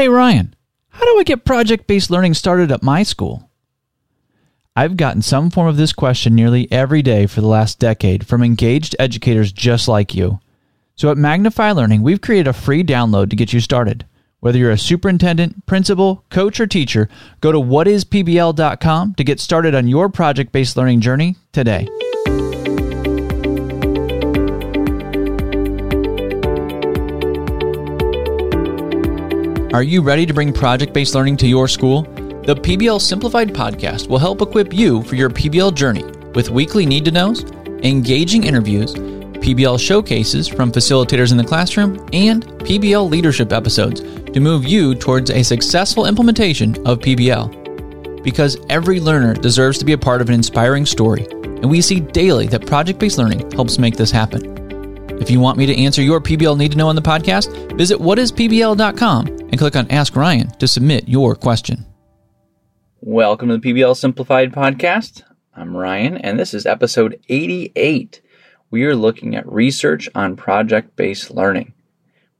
Hey 0.00 0.08
Ryan, 0.08 0.56
how 0.88 1.04
do 1.04 1.18
I 1.18 1.24
get 1.24 1.44
project 1.44 1.86
based 1.86 2.10
learning 2.10 2.32
started 2.32 2.72
at 2.72 2.82
my 2.82 3.02
school? 3.02 3.50
I've 4.74 4.96
gotten 4.96 5.20
some 5.20 5.50
form 5.50 5.68
of 5.68 5.76
this 5.76 5.92
question 5.92 6.34
nearly 6.34 6.72
every 6.72 7.02
day 7.02 7.26
for 7.26 7.42
the 7.42 7.46
last 7.46 7.78
decade 7.78 8.26
from 8.26 8.42
engaged 8.42 8.96
educators 8.98 9.52
just 9.52 9.88
like 9.88 10.14
you. 10.14 10.40
So 10.96 11.10
at 11.10 11.18
Magnify 11.18 11.72
Learning, 11.72 12.00
we've 12.00 12.22
created 12.22 12.48
a 12.48 12.54
free 12.54 12.82
download 12.82 13.28
to 13.28 13.36
get 13.36 13.52
you 13.52 13.60
started. 13.60 14.06
Whether 14.38 14.56
you're 14.56 14.70
a 14.70 14.78
superintendent, 14.78 15.66
principal, 15.66 16.24
coach, 16.30 16.60
or 16.60 16.66
teacher, 16.66 17.10
go 17.42 17.52
to 17.52 17.58
whatispbl.com 17.58 19.14
to 19.16 19.24
get 19.24 19.38
started 19.38 19.74
on 19.74 19.86
your 19.86 20.08
project 20.08 20.50
based 20.50 20.78
learning 20.78 21.02
journey 21.02 21.36
today. 21.52 21.86
Are 29.72 29.84
you 29.84 30.02
ready 30.02 30.26
to 30.26 30.34
bring 30.34 30.52
project 30.52 30.92
based 30.92 31.14
learning 31.14 31.36
to 31.36 31.46
your 31.46 31.68
school? 31.68 32.02
The 32.02 32.56
PBL 32.56 33.00
Simplified 33.00 33.50
podcast 33.54 34.08
will 34.08 34.18
help 34.18 34.42
equip 34.42 34.72
you 34.72 35.00
for 35.04 35.14
your 35.14 35.30
PBL 35.30 35.74
journey 35.74 36.02
with 36.34 36.50
weekly 36.50 36.84
need 36.84 37.04
to 37.04 37.12
knows, 37.12 37.44
engaging 37.84 38.42
interviews, 38.42 38.94
PBL 38.94 39.78
showcases 39.78 40.48
from 40.48 40.72
facilitators 40.72 41.30
in 41.30 41.36
the 41.36 41.44
classroom, 41.44 42.04
and 42.12 42.44
PBL 42.44 43.08
leadership 43.08 43.52
episodes 43.52 44.00
to 44.00 44.40
move 44.40 44.64
you 44.64 44.92
towards 44.96 45.30
a 45.30 45.44
successful 45.44 46.06
implementation 46.06 46.70
of 46.84 46.98
PBL. 46.98 48.24
Because 48.24 48.56
every 48.70 48.98
learner 48.98 49.34
deserves 49.34 49.78
to 49.78 49.84
be 49.84 49.92
a 49.92 49.98
part 49.98 50.20
of 50.20 50.28
an 50.28 50.34
inspiring 50.34 50.84
story, 50.84 51.28
and 51.30 51.70
we 51.70 51.80
see 51.80 52.00
daily 52.00 52.48
that 52.48 52.66
project 52.66 52.98
based 52.98 53.18
learning 53.18 53.48
helps 53.52 53.78
make 53.78 53.96
this 53.96 54.10
happen. 54.10 54.58
If 55.20 55.30
you 55.30 55.38
want 55.38 55.58
me 55.58 55.66
to 55.66 55.80
answer 55.80 56.02
your 56.02 56.20
PBL 56.20 56.58
need 56.58 56.72
to 56.72 56.78
know 56.78 56.88
on 56.88 56.96
the 56.96 57.02
podcast, 57.02 57.76
visit 57.76 57.98
whatispbl.com 57.98 59.39
and 59.50 59.58
click 59.58 59.76
on 59.76 59.90
Ask 59.90 60.16
Ryan 60.16 60.50
to 60.58 60.68
submit 60.68 61.08
your 61.08 61.34
question. 61.34 61.84
Welcome 63.00 63.48
to 63.48 63.58
the 63.58 63.72
PBL 63.72 63.96
Simplified 63.96 64.52
podcast. 64.52 65.22
I'm 65.54 65.76
Ryan, 65.76 66.16
and 66.16 66.38
this 66.38 66.54
is 66.54 66.66
episode 66.66 67.20
88. 67.28 68.20
We 68.70 68.84
are 68.84 68.94
looking 68.94 69.34
at 69.34 69.50
research 69.50 70.08
on 70.14 70.36
project 70.36 70.94
based 70.96 71.30
learning. 71.30 71.72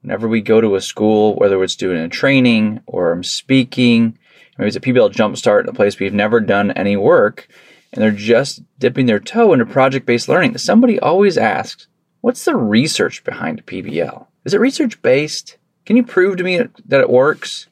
Whenever 0.03 0.29
we 0.29 0.41
go 0.41 0.61
to 0.61 0.77
a 0.77 0.81
school, 0.81 1.35
whether 1.35 1.63
it's 1.63 1.77
doing 1.77 1.99
a 1.99 2.09
training 2.09 2.81
or 2.87 3.13
I'm 3.13 3.25
speaking, 3.25 4.17
maybe 4.57 4.69
it's 4.69 4.77
a 4.77 4.81
PBL 4.81 5.13
jumpstart 5.13 5.65
in 5.65 5.69
a 5.69 5.75
place 5.75 5.99
we've 5.99 6.15
never 6.15 6.41
done 6.41 6.71
any 6.71 6.97
work, 6.97 7.49
and 7.93 8.03
they're 8.03 8.13
just 8.13 8.63
dipping 8.79 9.07
their 9.07 9.19
toe 9.19 9.53
into 9.53 9.67
project 9.67 10.07
based 10.07 10.29
learning, 10.29 10.57
somebody 10.59 10.99
always 11.01 11.37
asks, 11.37 11.89
What's 12.21 12.45
the 12.45 12.55
research 12.55 13.25
behind 13.25 13.67
PBL? 13.67 14.27
Is 14.45 14.55
it 14.55 14.61
research 14.61 15.01
based? 15.03 15.57
Can 15.87 15.97
you 15.97 16.05
prove 16.05 16.37
to 16.37 16.45
me 16.45 16.61
that 16.87 17.01
it 17.01 17.11
works? 17.11 17.69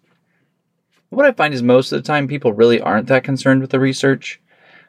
What 1.11 1.27
I 1.27 1.33
find 1.33 1.55
is 1.55 1.63
most 1.63 1.93
of 1.93 2.03
the 2.03 2.07
time 2.07 2.29
people 2.29 2.53
really 2.53 2.81
aren't 2.81 3.09
that 3.09 3.25
concerned 3.25 3.61
with 3.61 3.71
the 3.71 3.81
research. 3.81 4.41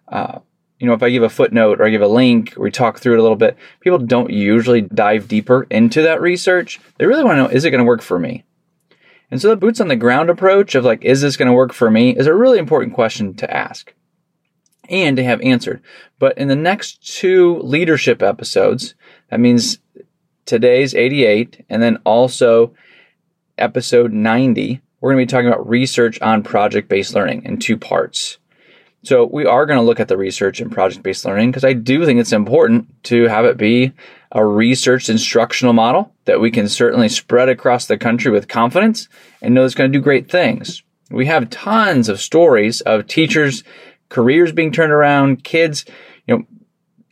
Uh, 0.07 0.39
you 0.79 0.87
know, 0.87 0.93
if 0.93 1.03
I 1.03 1.09
give 1.09 1.23
a 1.23 1.29
footnote 1.29 1.79
or 1.79 1.85
I 1.85 1.89
give 1.89 2.01
a 2.01 2.07
link 2.07 2.57
or 2.57 2.63
we 2.63 2.71
talk 2.71 2.99
through 2.99 3.13
it 3.13 3.19
a 3.19 3.21
little 3.21 3.37
bit, 3.37 3.57
people 3.81 3.99
don't 3.99 4.31
usually 4.31 4.81
dive 4.81 5.27
deeper 5.27 5.67
into 5.69 6.01
that 6.03 6.21
research. 6.21 6.79
They 6.97 7.05
really 7.05 7.23
want 7.23 7.37
to 7.37 7.43
know 7.43 7.49
is 7.49 7.65
it 7.65 7.71
going 7.71 7.79
to 7.79 7.87
work 7.87 8.01
for 8.01 8.17
me? 8.17 8.45
And 9.31 9.41
so 9.41 9.49
the 9.49 9.55
boots 9.55 9.79
on 9.79 9.89
the 9.89 9.95
ground 9.95 10.29
approach 10.29 10.75
of 10.75 10.85
like, 10.85 11.03
is 11.03 11.21
this 11.21 11.37
going 11.37 11.47
to 11.47 11.53
work 11.53 11.73
for 11.73 11.91
me 11.91 12.15
is 12.15 12.27
a 12.27 12.33
really 12.33 12.57
important 12.57 12.95
question 12.95 13.35
to 13.35 13.53
ask 13.53 13.93
and 14.89 15.17
to 15.17 15.23
have 15.23 15.41
answered. 15.41 15.81
But 16.17 16.37
in 16.37 16.47
the 16.47 16.55
next 16.55 17.05
two 17.17 17.59
leadership 17.59 18.23
episodes, 18.23 18.95
that 19.29 19.39
means 19.39 19.79
today's 20.45 20.95
88 20.95 21.65
and 21.69 21.81
then 21.81 21.97
also 22.05 22.73
episode 23.59 24.13
90, 24.13 24.81
we're 24.99 25.13
going 25.13 25.21
to 25.21 25.25
be 25.25 25.31
talking 25.31 25.47
about 25.47 25.67
research 25.67 26.19
on 26.21 26.43
project 26.43 26.89
based 26.89 27.13
learning 27.13 27.43
in 27.45 27.57
two 27.57 27.77
parts. 27.77 28.37
So 29.03 29.25
we 29.25 29.45
are 29.45 29.65
going 29.65 29.79
to 29.79 29.85
look 29.85 29.99
at 29.99 30.09
the 30.09 30.17
research 30.17 30.59
in 30.59 30.69
project 30.69 31.03
based 31.03 31.25
learning 31.25 31.51
because 31.51 31.63
I 31.63 31.73
do 31.73 32.05
think 32.05 32.19
it's 32.19 32.33
important 32.33 33.03
to 33.05 33.27
have 33.27 33.45
it 33.45 33.57
be 33.57 33.93
a 34.31 34.45
research 34.45 35.09
instructional 35.09 35.73
model 35.73 36.13
that 36.25 36.41
we 36.41 36.51
can 36.51 36.67
certainly 36.67 37.09
spread 37.09 37.49
across 37.49 37.85
the 37.85 37.97
country 37.97 38.31
with 38.31 38.47
confidence 38.47 39.07
and 39.41 39.53
know 39.53 39.63
it's 39.63 39.75
going 39.75 39.91
to 39.91 39.97
do 39.97 40.03
great 40.03 40.29
things. 40.29 40.83
We 41.09 41.27
have 41.27 41.49
tons 41.49 42.09
of 42.09 42.19
stories 42.19 42.81
of 42.81 43.07
teachers 43.07 43.63
careers 44.09 44.51
being 44.51 44.71
turned 44.71 44.91
around, 44.91 45.43
kids, 45.43 45.85
you 46.27 46.37
know, 46.37 46.45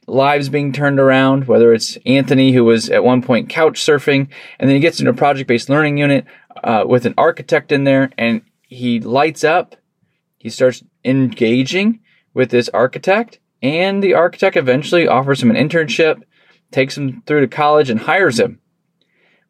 lives 0.08 0.48
being 0.50 0.72
turned 0.72 1.00
around, 1.00 1.48
whether 1.48 1.74
it's 1.74 1.98
Anthony, 2.06 2.54
who 2.54 2.64
was 2.64 2.90
at 2.90 3.04
one 3.04 3.22
point 3.22 3.50
couch 3.50 3.80
surfing, 3.80 4.30
and 4.58 4.70
then 4.70 4.76
he 4.76 4.80
gets 4.80 5.00
into 5.00 5.12
a 5.12 5.16
project 5.16 5.48
based 5.48 5.70
learning 5.70 5.98
unit 5.98 6.26
uh, 6.64 6.86
with 6.88 7.06
an 7.06 7.14
architect 7.18 7.72
in 7.72 7.84
there, 7.84 8.10
and 8.18 8.42
he 8.62 9.00
lights 9.00 9.44
up. 9.44 9.76
He 10.38 10.50
starts 10.50 10.84
engaging 11.04 12.00
with 12.34 12.50
this 12.50 12.70
architect, 12.70 13.40
and 13.62 14.02
the 14.02 14.14
architect 14.14 14.56
eventually 14.56 15.08
offers 15.08 15.44
him 15.44 15.52
an 15.52 15.58
internship, 15.58 16.22
takes 16.72 16.98
him 16.98 17.22
through 17.26 17.42
to 17.42 17.48
college, 17.48 17.90
and 17.90 18.02
hires 18.02 18.40
him. 18.40 18.60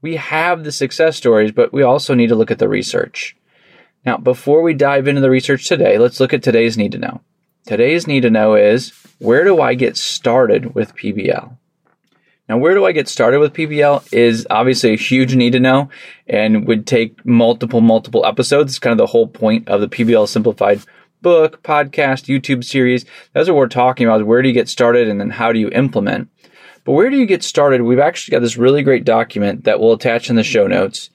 We 0.01 0.15
have 0.15 0.63
the 0.63 0.71
success 0.71 1.17
stories, 1.17 1.51
but 1.51 1.73
we 1.73 1.83
also 1.83 2.13
need 2.13 2.27
to 2.27 2.35
look 2.35 2.51
at 2.51 2.59
the 2.59 2.69
research. 2.69 3.35
Now, 4.05 4.17
before 4.17 4.61
we 4.61 4.73
dive 4.73 5.07
into 5.07 5.21
the 5.21 5.29
research 5.29 5.67
today, 5.67 5.97
let's 5.97 6.19
look 6.19 6.33
at 6.33 6.43
today's 6.43 6.77
need 6.77 6.93
to 6.93 6.97
know. 6.97 7.21
Today's 7.67 8.07
need 8.07 8.21
to 8.21 8.29
know 8.29 8.55
is 8.55 8.93
where 9.19 9.43
do 9.43 9.59
I 9.59 9.73
get 9.73 9.97
started 9.97 10.73
with 10.73 10.95
PBL? 10.95 11.57
Now, 12.47 12.57
where 12.57 12.73
do 12.73 12.85
I 12.85 12.93
get 12.93 13.09
started 13.09 13.39
with 13.39 13.51
PBL 13.51 14.13
is 14.13 14.47
obviously 14.49 14.93
a 14.93 14.97
huge 14.97 15.35
need 15.35 15.51
to 15.51 15.59
know 15.59 15.89
and 16.27 16.65
would 16.65 16.87
take 16.87 17.25
multiple, 17.25 17.81
multiple 17.81 18.25
episodes. 18.25 18.71
It's 18.71 18.79
kind 18.79 18.93
of 18.93 18.97
the 18.97 19.11
whole 19.11 19.27
point 19.27 19.67
of 19.67 19.81
the 19.81 19.89
PBL 19.89 20.29
Simplified 20.29 20.79
book, 21.21 21.61
podcast, 21.61 22.33
YouTube 22.33 22.63
series. 22.63 23.05
That's 23.33 23.49
what 23.49 23.57
we're 23.57 23.67
talking 23.67 24.07
about. 24.07 24.25
Where 24.25 24.41
do 24.41 24.47
you 24.47 24.53
get 24.53 24.69
started 24.69 25.09
and 25.09 25.19
then 25.19 25.31
how 25.31 25.51
do 25.51 25.59
you 25.59 25.67
implement? 25.71 26.29
But 26.85 26.93
where 26.93 27.09
do 27.09 27.17
you 27.17 27.25
get 27.25 27.43
started? 27.43 27.81
We've 27.81 27.99
actually 27.99 28.31
got 28.37 28.43
this 28.43 28.55
really 28.55 28.81
great 28.81 29.03
document 29.03 29.65
that 29.65 29.81
we'll 29.81 29.91
attach 29.91 30.29
in 30.29 30.37
the 30.37 30.43
show 30.43 30.67
notes. 30.67 31.09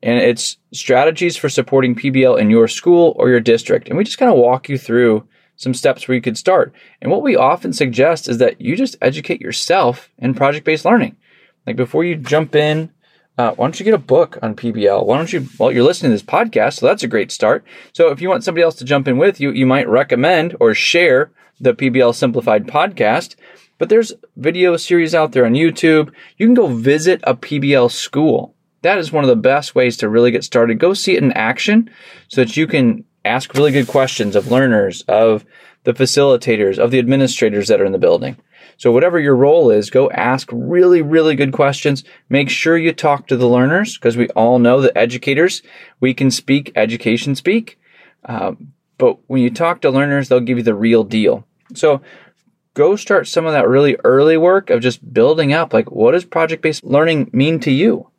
And 0.00 0.20
it's 0.20 0.58
strategies 0.72 1.36
for 1.36 1.48
supporting 1.48 1.96
PBL 1.96 2.38
in 2.38 2.50
your 2.50 2.68
school 2.68 3.14
or 3.16 3.30
your 3.30 3.40
district. 3.40 3.88
And 3.88 3.98
we 3.98 4.04
just 4.04 4.18
kind 4.18 4.30
of 4.30 4.38
walk 4.38 4.68
you 4.68 4.78
through 4.78 5.26
some 5.58 5.74
steps 5.74 6.08
where 6.08 6.14
you 6.14 6.22
could 6.22 6.38
start. 6.38 6.72
And 7.02 7.10
what 7.10 7.22
we 7.22 7.36
often 7.36 7.74
suggest 7.74 8.28
is 8.28 8.38
that 8.38 8.60
you 8.60 8.76
just 8.76 8.96
educate 9.02 9.42
yourself 9.42 10.08
in 10.16 10.32
project 10.32 10.64
based 10.64 10.86
learning. 10.86 11.16
Like 11.66 11.76
before 11.76 12.04
you 12.04 12.16
jump 12.16 12.54
in, 12.54 12.90
uh, 13.36 13.52
why 13.52 13.66
don't 13.66 13.78
you 13.78 13.84
get 13.84 13.94
a 13.94 13.98
book 13.98 14.38
on 14.40 14.56
PBL? 14.56 15.04
Why 15.04 15.18
don't 15.18 15.32
you, 15.32 15.46
well, 15.58 15.70
you're 15.70 15.84
listening 15.84 16.10
to 16.10 16.14
this 16.14 16.22
podcast, 16.22 16.78
so 16.78 16.86
that's 16.86 17.02
a 17.02 17.08
great 17.08 17.30
start. 17.30 17.64
So 17.92 18.08
if 18.08 18.20
you 18.20 18.28
want 18.28 18.44
somebody 18.44 18.62
else 18.62 18.76
to 18.76 18.84
jump 18.84 19.06
in 19.06 19.18
with 19.18 19.40
you, 19.40 19.50
you 19.50 19.66
might 19.66 19.88
recommend 19.88 20.56
or 20.60 20.74
share 20.74 21.30
the 21.60 21.74
PBL 21.74 22.14
Simplified 22.14 22.66
podcast. 22.66 23.36
But 23.78 23.88
there's 23.88 24.12
video 24.36 24.76
series 24.76 25.14
out 25.14 25.32
there 25.32 25.46
on 25.46 25.52
YouTube. 25.52 26.12
You 26.36 26.46
can 26.46 26.54
go 26.54 26.66
visit 26.68 27.20
a 27.24 27.34
PBL 27.34 27.90
school. 27.90 28.54
That 28.82 28.98
is 28.98 29.12
one 29.12 29.24
of 29.24 29.28
the 29.28 29.36
best 29.36 29.74
ways 29.74 29.96
to 29.98 30.08
really 30.08 30.30
get 30.30 30.44
started. 30.44 30.78
Go 30.78 30.94
see 30.94 31.16
it 31.16 31.22
in 31.22 31.32
action 31.32 31.90
so 32.28 32.44
that 32.44 32.56
you 32.56 32.66
can 32.66 33.04
ask 33.24 33.54
really 33.54 33.72
good 33.72 33.88
questions 33.88 34.36
of 34.36 34.50
learners, 34.50 35.02
of 35.02 35.44
the 35.84 35.94
facilitators, 35.94 36.78
of 36.78 36.90
the 36.90 36.98
administrators 36.98 37.68
that 37.68 37.80
are 37.80 37.84
in 37.84 37.92
the 37.92 37.98
building. 37.98 38.36
So 38.76 38.92
whatever 38.92 39.18
your 39.18 39.34
role 39.34 39.70
is, 39.70 39.90
go 39.90 40.10
ask 40.10 40.48
really, 40.52 41.02
really 41.02 41.34
good 41.34 41.52
questions. 41.52 42.04
Make 42.28 42.48
sure 42.48 42.76
you 42.76 42.92
talk 42.92 43.26
to 43.26 43.36
the 43.36 43.48
learners 43.48 43.98
because 43.98 44.16
we 44.16 44.28
all 44.30 44.58
know 44.58 44.80
that 44.80 44.96
educators, 44.96 45.62
we 45.98 46.14
can 46.14 46.30
speak 46.30 46.72
education 46.76 47.34
speak. 47.34 47.78
Um, 48.24 48.72
but 48.98 49.18
when 49.28 49.42
you 49.42 49.50
talk 49.50 49.80
to 49.80 49.90
learners, 49.90 50.28
they'll 50.28 50.40
give 50.40 50.58
you 50.58 50.64
the 50.64 50.74
real 50.74 51.04
deal. 51.04 51.46
So 51.74 52.02
go 52.74 52.94
start 52.94 53.26
some 53.26 53.46
of 53.46 53.52
that 53.52 53.68
really 53.68 53.96
early 54.04 54.36
work 54.36 54.70
of 54.70 54.80
just 54.80 55.12
building 55.12 55.52
up. 55.52 55.72
Like, 55.72 55.90
what 55.90 56.12
does 56.12 56.24
project 56.24 56.62
based 56.62 56.84
learning 56.84 57.30
mean 57.32 57.58
to 57.60 57.72
you? 57.72 58.10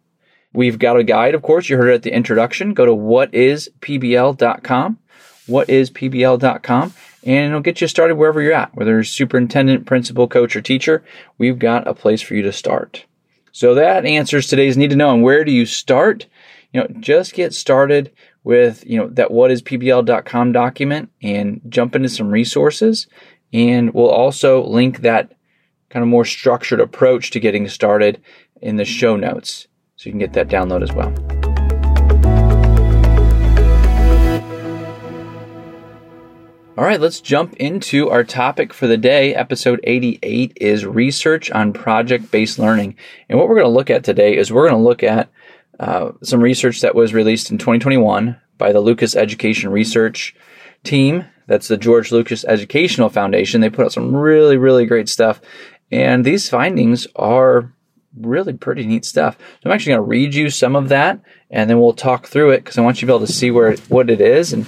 We've 0.54 0.80
got 0.80 0.98
a 0.98 1.04
guide, 1.04 1.36
of 1.36 1.42
course. 1.42 1.70
You 1.70 1.78
heard 1.78 1.90
it 1.90 1.96
at 1.96 2.04
the 2.04 2.14
introduction. 2.14 2.74
Go 2.74 2.86
to 2.86 2.92
whatispbl.com. 2.92 5.00
Whatispbl.com. 5.48 6.94
And 7.24 7.50
it'll 7.50 7.62
get 7.62 7.82
you 7.82 7.88
started 7.88 8.16
wherever 8.16 8.42
you're 8.42 8.54
at, 8.54 8.74
whether 8.76 8.92
you're 8.92 9.04
superintendent, 9.04 9.86
principal, 9.86 10.28
coach, 10.28 10.56
or 10.56 10.62
teacher. 10.62 11.04
We've 11.38 11.60
got 11.60 11.88
a 11.88 11.94
place 11.94 12.22
for 12.22 12.34
you 12.34 12.42
to 12.44 12.54
start. 12.54 13.06
So 13.52 13.76
that 13.76 14.06
answers 14.06 14.48
today's 14.48 14.78
need 14.78 14.92
to 14.92 14.96
know. 14.96 15.14
And 15.14 15.24
where 15.24 15.44
do 15.44 15.52
you 15.52 15.66
start? 15.66 16.28
You 16.72 16.82
know, 16.82 16.88
just 17.00 17.34
get 17.34 17.54
started 17.54 18.12
with, 18.44 18.86
you 18.86 18.98
know, 18.98 19.08
that 19.10 19.30
whatispbl.com 19.30 20.52
document 20.52 21.10
and 21.22 21.62
jump 21.68 21.96
into 21.96 22.10
some 22.10 22.30
resources. 22.30 23.08
And 23.52 23.94
we'll 23.94 24.10
also 24.10 24.66
link 24.66 25.00
that 25.00 25.34
kind 25.90 26.04
of 26.04 26.10
more 26.10 26.26
structured 26.26 26.80
approach 26.80 27.32
to 27.32 27.40
getting 27.40 27.68
started 27.68 28.22
in 28.62 28.78
the 28.78 28.86
show 28.86 29.16
notes. 29.16 29.68
So 30.00 30.06
you 30.06 30.14
can 30.14 30.20
get 30.20 30.32
that 30.32 30.48
download 30.48 30.82
as 30.82 30.94
well. 30.94 31.10
All 36.78 36.86
right, 36.86 37.02
let's 37.02 37.20
jump 37.20 37.58
into 37.58 38.10
our 38.10 38.24
topic 38.24 38.74
for 38.74 38.88
the 38.88 38.96
day. 38.96 39.36
Episode 39.36 39.82
88 39.84 40.54
is 40.56 40.86
research 40.86 41.52
on 41.52 41.74
project 41.74 42.32
based 42.32 42.58
learning. 42.58 42.96
And 43.28 43.38
what 43.38 43.50
we're 43.50 43.56
going 43.56 43.66
to 43.66 43.74
look 43.78 43.90
at 43.90 44.06
today 44.06 44.38
is 44.38 44.54
we're 44.54 44.70
going 44.70 44.82
to 44.82 44.88
look 44.88 45.04
at 45.04 45.30
uh, 45.82 46.14
some 46.24 46.40
research 46.40 46.80
that 46.80 46.96
was 46.96 47.14
released 47.14 47.52
in 47.52 47.58
2021 47.58 48.40
by 48.58 48.72
the 48.72 48.80
Lucas 48.80 49.18
Education 49.18 49.70
Research 49.70 50.34
Team. 50.86 51.26
That's 51.48 51.68
the 51.68 51.76
George 51.76 52.14
Lucas 52.14 52.46
Educational 52.46 53.10
Foundation. 53.10 53.60
They 53.60 53.70
put 53.70 53.88
out 53.88 53.92
some 53.92 54.16
really, 54.16 54.56
really 54.56 54.86
great 54.86 55.10
stuff. 55.10 55.42
And 55.92 56.24
these 56.24 56.48
findings 56.48 57.06
are 57.18 57.74
really 58.18 58.54
pretty 58.54 58.86
neat 58.86 59.06
stuff. 59.06 59.38
So 59.38 59.70
I'm 59.70 59.72
actually 59.72 59.92
going 59.92 60.04
to 60.04 60.10
read 60.10 60.36
you 60.36 60.50
some 60.50 60.76
of 60.76 60.90
that 60.90 61.20
and 61.50 61.70
then 61.70 61.80
we'll 61.80 61.94
talk 61.94 62.28
through 62.28 62.52
it 62.52 62.64
because 62.64 62.78
I 62.78 62.82
want 62.82 63.02
you 63.02 63.08
to 63.08 63.12
be 63.12 63.16
able 63.16 63.28
to 63.28 63.34
see 63.34 63.52
where 63.52 63.76
what 63.88 64.10
it 64.10 64.22
is 64.22 64.54
and 64.54 64.68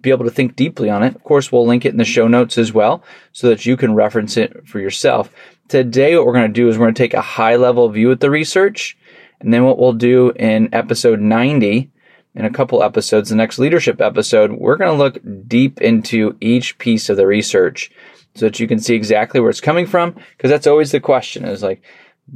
be 0.00 0.10
able 0.10 0.24
to 0.24 0.30
think 0.30 0.56
deeply 0.56 0.88
on 0.88 1.02
it. 1.02 1.14
Of 1.14 1.22
course, 1.24 1.52
we'll 1.52 1.66
link 1.66 1.84
it 1.84 1.90
in 1.90 1.98
the 1.98 2.04
show 2.04 2.26
notes 2.26 2.58
as 2.58 2.72
well 2.72 3.02
so 3.32 3.48
that 3.48 3.66
you 3.66 3.76
can 3.76 3.94
reference 3.94 4.36
it 4.36 4.66
for 4.66 4.80
yourself. 4.80 5.30
Today, 5.68 6.16
what 6.16 6.26
we're 6.26 6.32
going 6.32 6.48
to 6.48 6.52
do 6.52 6.68
is 6.68 6.78
we're 6.78 6.86
going 6.86 6.94
to 6.94 7.02
take 7.02 7.14
a 7.14 7.20
high 7.20 7.56
level 7.56 7.88
view 7.88 8.10
at 8.10 8.20
the 8.20 8.30
research. 8.30 8.96
And 9.40 9.52
then 9.52 9.64
what 9.64 9.78
we'll 9.78 9.92
do 9.92 10.32
in 10.36 10.74
episode 10.74 11.20
90, 11.20 11.90
in 12.34 12.44
a 12.44 12.50
couple 12.50 12.82
episodes, 12.82 13.30
the 13.30 13.36
next 13.36 13.58
leadership 13.58 14.00
episode, 14.00 14.52
we're 14.52 14.76
going 14.76 14.90
to 14.90 14.96
look 14.96 15.18
deep 15.48 15.80
into 15.80 16.36
each 16.40 16.78
piece 16.78 17.08
of 17.08 17.16
the 17.16 17.26
research 17.26 17.90
so 18.34 18.46
that 18.46 18.60
you 18.60 18.68
can 18.68 18.78
see 18.78 18.94
exactly 18.94 19.40
where 19.40 19.50
it's 19.50 19.60
coming 19.60 19.86
from. 19.86 20.14
Because 20.36 20.50
that's 20.50 20.66
always 20.66 20.92
the 20.92 21.00
question 21.00 21.44
is 21.44 21.62
like, 21.62 21.82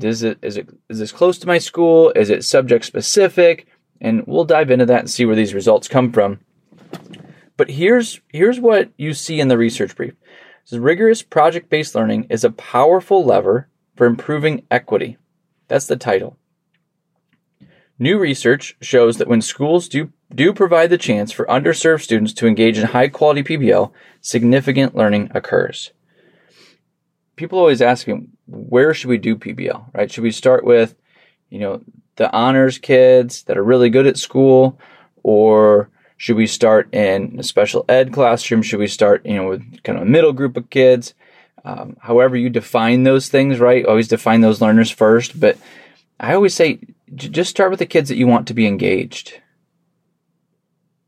is 0.03 0.23
it, 0.23 0.39
is 0.43 0.57
it, 0.57 0.69
is 0.89 0.99
this 0.99 1.13
close 1.13 1.39
to 1.39 1.47
my 1.47 1.59
school? 1.59 2.13
Is 2.17 2.31
it 2.31 2.45
subject 2.45 2.85
specific? 2.85 3.67
And 4.01 4.27
we'll 4.27 4.45
dive 4.45 4.71
into 4.71 4.87
that 4.87 5.01
and 5.01 5.11
see 5.11 5.25
where 5.25 5.37
these 5.37 5.55
results 5.55 5.89
come 5.89 6.13
from. 6.13 6.41
But 7.57 7.71
here's 7.71 8.21
here's 8.29 8.59
what 8.59 8.91
you 8.97 9.15
see 9.15 9.41
in 9.41 9.49
the 9.49 9.59
research 9.59 9.95
brief. 9.95 10.15
Says 10.65 10.79
rigorous 10.79 11.23
project-based 11.23 11.95
learning 11.95 12.27
is 12.31 12.43
a 12.43 12.51
powerful 12.51 13.25
lever 13.25 13.69
for 13.97 14.07
improving 14.07 14.65
equity. 14.71 15.19
That's 15.69 15.87
the 15.87 15.97
title. 15.97 16.37
New 17.99 18.19
research 18.19 18.77
shows 18.81 19.19
that 19.19 19.29
when 19.29 19.41
schools 19.41 19.89
do, 19.89 20.13
do 20.35 20.53
provide 20.53 20.91
the 20.91 20.99
chance 20.99 21.31
for 21.31 21.47
underserved 21.47 22.03
students 22.03 22.33
to 22.33 22.47
engage 22.47 22.77
in 22.77 22.87
high 22.87 23.07
quality 23.07 23.45
PBL, 23.45 23.93
significant 24.21 24.97
learning 24.97 25.31
occurs. 25.33 25.93
People 27.37 27.59
always 27.59 27.81
ask 27.81 28.09
me, 28.09 28.27
where 28.47 28.95
should 28.95 29.09
we 29.09 29.19
do 29.19 29.37
PBL, 29.37 29.95
right? 29.95 30.11
Should 30.11 30.25
we 30.25 30.31
start 30.31 30.65
with, 30.65 30.95
you 31.51 31.59
know, 31.59 31.83
the 32.17 32.31
honors 32.33 32.79
kids 32.79 33.43
that 33.45 33.59
are 33.59 33.65
really 33.65 33.91
good 33.91 34.07
at 34.07 34.19
school 34.19 34.79
or 35.23 35.91
should 36.17 36.37
we 36.37 36.47
start 36.47 36.93
in 36.95 37.37
a 37.39 37.43
special 37.43 37.85
ed 37.89 38.13
classroom? 38.13 38.63
Should 38.63 38.79
we 38.79 38.87
start, 38.87 39.27
you 39.27 39.35
know, 39.35 39.49
with 39.49 39.83
kind 39.83 39.99
of 39.99 40.07
a 40.07 40.11
middle 40.11 40.33
group 40.33 40.57
of 40.57 40.71
kids? 40.71 41.15
Um, 41.65 41.97
however 42.01 42.37
you 42.37 42.51
define 42.51 43.03
those 43.03 43.29
things, 43.29 43.59
right? 43.59 43.87
Always 43.87 44.09
define 44.09 44.41
those 44.41 44.61
learners 44.61 44.91
first. 44.91 45.39
But 45.41 45.59
I 46.21 46.35
always 46.35 46.55
say 46.55 46.79
just 47.15 47.51
start 47.51 47.71
with 47.71 47.79
the 47.79 47.87
kids 47.87 48.09
that 48.09 48.17
you 48.17 48.27
want 48.27 48.49
to 48.49 48.55
be 48.55 48.67
engaged, 48.67 49.41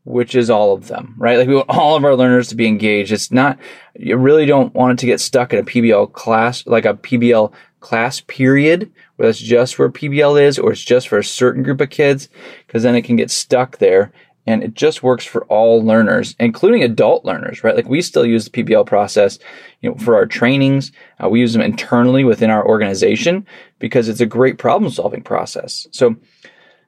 which 0.07 0.35
is 0.35 0.49
all 0.49 0.73
of 0.73 0.87
them, 0.87 1.13
right? 1.17 1.37
Like 1.37 1.49
we 1.49 1.55
want 1.55 1.69
all 1.69 1.97
of 1.97 2.05
our 2.05 2.15
learners 2.15 2.47
to 2.47 2.55
be 2.55 2.65
engaged. 2.65 3.11
It's 3.11 3.29
not, 3.29 3.59
you 3.99 4.15
really 4.15 4.45
don't 4.45 4.73
want 4.73 4.93
it 4.93 5.01
to 5.01 5.05
get 5.05 5.19
stuck 5.19 5.51
in 5.51 5.59
a 5.59 5.63
PBL 5.63 6.13
class, 6.13 6.65
like 6.65 6.85
a 6.85 6.93
PBL 6.93 7.51
class 7.81 8.21
period 8.21 8.89
where 9.17 9.27
that's 9.27 9.37
just 9.37 9.77
where 9.77 9.89
PBL 9.89 10.41
is 10.41 10.57
or 10.57 10.71
it's 10.71 10.83
just 10.83 11.09
for 11.09 11.17
a 11.17 11.23
certain 11.23 11.61
group 11.61 11.81
of 11.81 11.89
kids 11.89 12.29
because 12.65 12.83
then 12.83 12.95
it 12.95 13.01
can 13.01 13.17
get 13.17 13.29
stuck 13.29 13.79
there 13.79 14.13
and 14.45 14.63
it 14.63 14.73
just 14.75 15.03
works 15.03 15.25
for 15.25 15.43
all 15.45 15.83
learners, 15.83 16.33
including 16.39 16.83
adult 16.83 17.25
learners, 17.25 17.65
right? 17.65 17.75
Like 17.75 17.89
we 17.89 18.01
still 18.01 18.25
use 18.25 18.45
the 18.45 18.63
PBL 18.63 18.85
process, 18.85 19.39
you 19.81 19.89
know, 19.89 19.97
for 19.97 20.15
our 20.15 20.25
trainings. 20.25 20.93
Uh, 21.21 21.27
we 21.27 21.41
use 21.41 21.51
them 21.51 21.61
internally 21.61 22.23
within 22.23 22.49
our 22.49 22.65
organization 22.65 23.45
because 23.79 24.07
it's 24.07 24.21
a 24.21 24.25
great 24.25 24.57
problem 24.57 24.89
solving 24.89 25.21
process. 25.21 25.85
So 25.91 26.15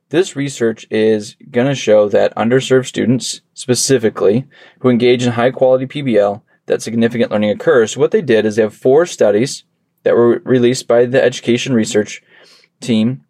this 0.10 0.36
research 0.36 0.88
is 0.90 1.36
going 1.52 1.68
to 1.68 1.76
show 1.76 2.10
that 2.10 2.36
underserved 2.36 2.88
students 2.88 3.42
specifically 3.54 4.46
who 4.80 4.90
engage 4.90 5.24
in 5.24 5.34
high 5.34 5.52
quality 5.52 5.86
PBL, 5.86 6.42
that 6.66 6.82
significant 6.82 7.32
learning 7.32 7.52
occurs. 7.52 7.94
So 7.94 8.00
what 8.00 8.12
they 8.12 8.22
did 8.22 8.46
is 8.46 8.56
they 8.56 8.64
have 8.64 8.74
four 8.74 9.06
studies 9.06 9.64
that 10.04 10.16
were 10.16 10.42
released 10.46 10.88
by 10.88 11.06
the 11.06 11.24
education 11.24 11.74
research 11.74 12.24
team 12.80 13.24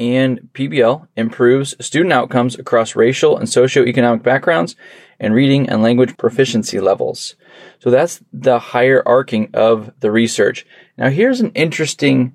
and 0.00 0.48
PBL 0.54 1.06
improves 1.14 1.76
student 1.84 2.14
outcomes 2.14 2.58
across 2.58 2.96
racial 2.96 3.36
and 3.36 3.46
socioeconomic 3.46 4.22
backgrounds 4.22 4.74
and 5.20 5.34
reading 5.34 5.68
and 5.68 5.82
language 5.82 6.16
proficiency 6.16 6.80
levels. 6.80 7.34
So 7.80 7.90
that's 7.90 8.22
the 8.32 8.58
higher 8.58 9.02
arcing 9.06 9.50
of 9.52 9.92
the 10.00 10.10
research. 10.10 10.66
Now 10.96 11.10
here's 11.10 11.40
an 11.40 11.52
interesting 11.54 12.34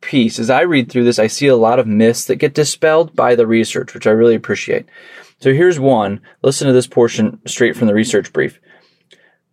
piece. 0.00 0.38
As 0.38 0.50
I 0.50 0.62
read 0.62 0.90
through 0.90 1.04
this, 1.04 1.18
I 1.18 1.26
see 1.26 1.46
a 1.46 1.56
lot 1.56 1.78
of 1.78 1.86
myths 1.86 2.24
that 2.26 2.36
get 2.36 2.54
dispelled 2.54 3.14
by 3.14 3.34
the 3.34 3.46
research, 3.46 3.94
which 3.94 4.06
I 4.06 4.10
really 4.10 4.34
appreciate. 4.34 4.86
So 5.40 5.52
here's 5.52 5.78
one. 5.78 6.20
Listen 6.42 6.66
to 6.66 6.72
this 6.72 6.86
portion 6.86 7.40
straight 7.46 7.76
from 7.76 7.86
the 7.86 7.94
research 7.94 8.32
brief. 8.32 8.60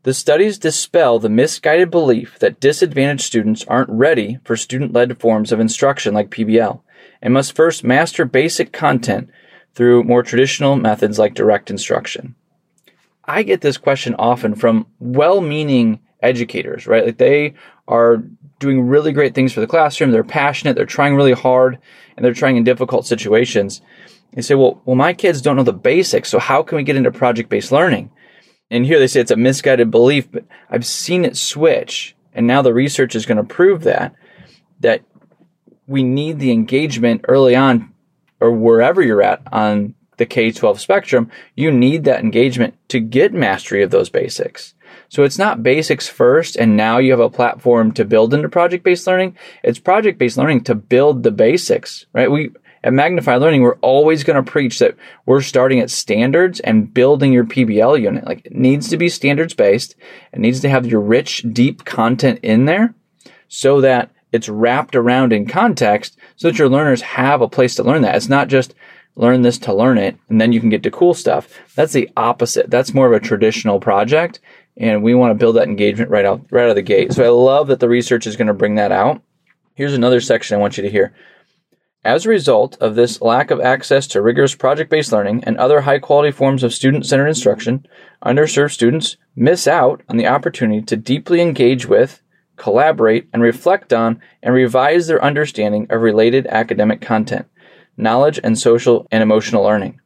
The 0.04 0.14
studies 0.14 0.60
dispel 0.60 1.18
the 1.18 1.30
misguided 1.30 1.90
belief 1.90 2.38
that 2.40 2.60
disadvantaged 2.60 3.24
students 3.24 3.66
aren't 3.68 3.90
ready 3.90 4.38
for 4.44 4.56
student 4.56 4.94
led 4.94 5.20
forms 5.20 5.52
of 5.52 5.60
instruction 5.60 6.14
like 6.14 6.30
PBL 6.30 6.82
and 7.22 7.34
must 7.34 7.56
first 7.56 7.84
master 7.84 8.24
basic 8.24 8.72
content 8.72 9.30
through 9.74 10.04
more 10.04 10.22
traditional 10.22 10.76
methods 10.76 11.18
like 11.18 11.34
direct 11.34 11.72
instruction. 11.72 12.36
I 13.26 13.42
get 13.42 13.62
this 13.62 13.78
question 13.78 14.16
often 14.20 14.54
from 14.54 14.86
well 15.00 15.42
meaning 15.42 16.00
educators, 16.22 16.88
right? 16.88 17.06
Like 17.06 17.18
they 17.18 17.56
are 17.88 18.24
doing 18.60 18.88
really 18.88 19.12
great 19.12 19.36
things 19.36 19.54
for 19.54 19.60
the 19.60 19.68
classroom, 19.68 20.12
they're 20.12 20.24
passionate, 20.24 20.76
they're 20.76 20.86
trying 20.86 21.16
really 21.16 21.34
hard, 21.34 21.78
and 22.16 22.26
they're 22.26 22.34
trying 22.34 22.58
in 22.58 22.64
difficult 22.64 23.06
situations. 23.06 23.82
They 24.34 24.42
say, 24.42 24.56
well, 24.56 24.82
well, 24.86 24.96
my 24.96 25.14
kids 25.14 25.42
don't 25.42 25.56
know 25.56 25.64
the 25.64 25.74
basics, 25.74 26.30
so 26.30 26.40
how 26.40 26.64
can 26.64 26.78
we 26.78 26.84
get 26.84 26.96
into 26.96 27.12
project 27.12 27.50
based 27.50 27.72
learning? 27.72 28.12
And 28.72 28.86
here 28.86 29.00
they 29.00 29.08
say 29.08 29.22
it's 29.22 29.32
a 29.32 29.36
misguided 29.36 29.92
belief, 29.92 30.32
but 30.32 30.46
I've 30.70 30.86
seen 30.86 31.26
it 31.26 31.38
switch. 31.38 32.16
And 32.34 32.48
now 32.48 32.62
the 32.62 32.74
research 32.74 33.16
is 33.16 33.26
going 33.26 33.38
to 33.38 33.44
prove 33.44 33.84
that, 33.84 34.16
that 34.80 35.04
we 35.88 36.04
need 36.04 36.40
the 36.40 36.52
engagement 36.52 37.26
early 37.28 37.56
on 37.56 37.94
or 38.40 38.52
wherever 38.52 39.02
you're 39.02 39.22
at 39.22 39.42
on 39.52 39.96
the 40.18 40.26
K 40.26 40.52
12 40.52 40.80
spectrum, 40.80 41.30
you 41.56 41.72
need 41.72 42.04
that 42.06 42.22
engagement 42.22 42.76
to 42.90 43.00
get 43.00 43.34
mastery 43.34 43.84
of 43.84 43.92
those 43.92 44.10
basics. 44.10 44.74
So 45.10 45.24
it's 45.24 45.38
not 45.38 45.64
basics 45.64 46.08
first 46.08 46.56
and 46.56 46.78
now 46.78 46.98
you 46.98 47.12
have 47.12 47.20
a 47.20 47.30
platform 47.30 47.92
to 47.94 48.06
build 48.06 48.34
into 48.34 48.50
project 48.50 48.84
based 48.84 49.08
learning. 49.08 49.38
It's 49.64 49.80
project 49.80 50.18
based 50.18 50.38
learning 50.38 50.64
to 50.66 50.76
build 50.76 51.24
the 51.24 51.32
basics, 51.32 52.06
right? 52.14 52.30
We, 52.30 52.52
at 52.86 52.94
Magnify 52.94 53.38
Learning, 53.38 53.64
we're 53.64 53.80
always 53.80 54.24
going 54.24 54.42
to 54.42 54.52
preach 54.52 54.78
that 54.78 54.96
we're 55.26 55.42
starting 55.42 55.80
at 55.80 55.90
standards 55.90 56.60
and 56.60 56.94
building 56.94 57.34
your 57.34 57.44
PBL 57.44 58.00
unit. 58.00 58.26
Like 58.26 58.46
it 58.46 58.56
needs 58.56 58.90
to 58.90 58.98
be 58.98 59.10
standards 59.10 59.56
based. 59.56 59.96
It 60.32 60.40
needs 60.40 60.60
to 60.60 60.70
have 60.70 60.86
your 60.86 61.02
rich, 61.02 61.44
deep 61.52 61.84
content 61.84 62.40
in 62.44 62.66
there 62.66 62.94
so 63.48 63.82
that 63.82 64.12
it's 64.32 64.50
wrapped 64.50 64.96
around 64.96 65.34
in 65.34 65.48
context 65.48 66.16
so 66.36 66.50
that 66.50 66.60
your 66.60 66.70
learners 66.70 67.02
have 67.02 67.42
a 67.42 67.50
place 67.50 67.74
to 67.76 67.84
learn 67.84 68.04
that. 68.04 68.16
It's 68.16 68.30
not 68.30 68.50
just 68.50 68.76
learn 69.16 69.42
this 69.42 69.58
to 69.60 69.74
learn 69.74 69.98
it 69.98 70.18
and 70.30 70.40
then 70.40 70.52
you 70.52 70.60
can 70.60 70.70
get 70.70 70.84
to 70.84 70.92
cool 70.92 71.16
stuff. 71.16 71.50
That's 71.74 71.94
the 71.94 72.10
opposite. 72.16 72.70
That's 72.70 72.94
more 72.94 73.08
of 73.08 73.14
a 73.14 73.26
traditional 73.26 73.80
project 73.80 74.40
and 74.78 75.04
we 75.04 75.16
want 75.16 75.32
to 75.32 75.36
build 75.36 75.56
that 75.56 75.68
engagement 75.68 76.12
right 76.12 76.26
out 76.26 76.46
right 76.52 76.64
out 76.64 76.70
of 76.70 76.76
the 76.76 76.82
gate. 76.82 77.14
So 77.14 77.24
I 77.24 77.30
love 77.30 77.68
that 77.68 77.80
the 77.80 77.90
research 77.90 78.28
is 78.28 78.36
going 78.36 78.48
to 78.48 78.54
bring 78.54 78.76
that 78.76 78.92
out. 78.92 79.22
Here's 79.74 79.94
another 79.94 80.22
section 80.22 80.56
I 80.56 80.60
want 80.60 80.78
you 80.78 80.84
to 80.84 80.90
hear. 80.90 81.14
As 82.04 82.26
a 82.26 82.30
result 82.30 82.78
of 82.80 82.96
this 82.96 83.20
lack 83.20 83.50
of 83.50 83.60
access 83.60 84.06
to 84.08 84.22
rigorous 84.22 84.54
project-based 84.54 85.12
learning 85.12 85.44
and 85.44 85.58
other 85.58 85.82
high-quality 85.82 86.32
forms 86.32 86.62
of 86.62 86.72
student-centered 86.72 87.28
instruction, 87.28 87.88
underserved 88.24 88.74
students 88.74 89.18
miss 89.36 89.68
out 89.68 90.04
on 90.08 90.18
the 90.18 90.28
opportunity 90.28 90.84
to 90.84 90.96
deeply 90.96 91.42
engage 91.42 91.88
with 91.88 92.22
collaborate, 92.56 93.28
and 93.34 93.42
reflect 93.42 93.94
on 93.94 94.22
and 94.42 94.54
revise 94.54 95.08
their 95.08 95.24
understanding 95.24 95.88
of 95.90 96.02
related 96.02 96.48
academic 96.48 97.02
content, 97.02 97.48
knowledge, 97.98 98.40
and 98.44 98.58
social 98.58 99.08
and 99.12 99.22
emotional 99.22 99.64
learning. 99.64 100.00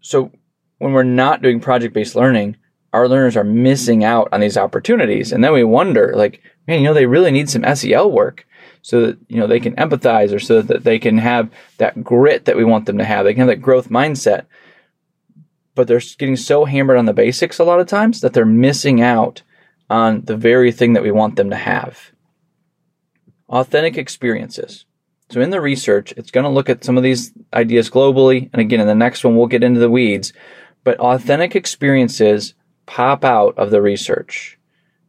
So, 0.00 0.30
when 0.78 0.92
we're 0.92 1.04
not 1.04 1.42
doing 1.42 1.60
project 1.60 1.94
based 1.94 2.16
learning, 2.16 2.56
our 2.92 3.08
learners 3.08 3.36
are 3.36 3.44
missing 3.44 4.04
out 4.04 4.28
on 4.32 4.40
these 4.40 4.56
opportunities. 4.56 5.32
And 5.32 5.42
then 5.42 5.52
we 5.52 5.64
wonder, 5.64 6.12
like, 6.14 6.42
man, 6.66 6.80
you 6.80 6.86
know, 6.86 6.94
they 6.94 7.06
really 7.06 7.30
need 7.30 7.48
some 7.48 7.64
SEL 7.74 8.10
work 8.10 8.46
so 8.82 9.06
that, 9.06 9.18
you 9.28 9.38
know, 9.38 9.46
they 9.46 9.60
can 9.60 9.76
empathize 9.76 10.34
or 10.34 10.38
so 10.38 10.60
that 10.60 10.84
they 10.84 10.98
can 10.98 11.18
have 11.18 11.50
that 11.78 12.02
grit 12.02 12.44
that 12.44 12.56
we 12.56 12.64
want 12.64 12.86
them 12.86 12.98
to 12.98 13.04
have. 13.04 13.24
They 13.24 13.32
can 13.32 13.40
have 13.40 13.48
that 13.48 13.62
growth 13.62 13.88
mindset. 13.88 14.46
But 15.74 15.88
they're 15.88 16.02
getting 16.18 16.36
so 16.36 16.66
hammered 16.66 16.98
on 16.98 17.06
the 17.06 17.14
basics 17.14 17.58
a 17.58 17.64
lot 17.64 17.80
of 17.80 17.86
times 17.86 18.20
that 18.20 18.34
they're 18.34 18.44
missing 18.44 19.00
out 19.00 19.42
on 19.88 20.22
the 20.22 20.36
very 20.36 20.70
thing 20.70 20.92
that 20.92 21.02
we 21.02 21.10
want 21.10 21.36
them 21.36 21.48
to 21.50 21.56
have. 21.56 22.12
Authentic 23.48 23.96
experiences. 23.96 24.84
So 25.30 25.40
in 25.40 25.48
the 25.48 25.62
research, 25.62 26.12
it's 26.18 26.30
going 26.30 26.44
to 26.44 26.50
look 26.50 26.68
at 26.68 26.84
some 26.84 26.98
of 26.98 27.02
these 27.02 27.32
ideas 27.54 27.88
globally. 27.88 28.50
And 28.52 28.60
again, 28.60 28.80
in 28.80 28.86
the 28.86 28.94
next 28.94 29.24
one, 29.24 29.34
we'll 29.34 29.46
get 29.46 29.64
into 29.64 29.80
the 29.80 29.90
weeds, 29.90 30.34
but 30.84 31.00
authentic 31.00 31.56
experiences 31.56 32.52
pop 32.86 33.24
out 33.24 33.56
of 33.58 33.70
the 33.70 33.82
research. 33.82 34.58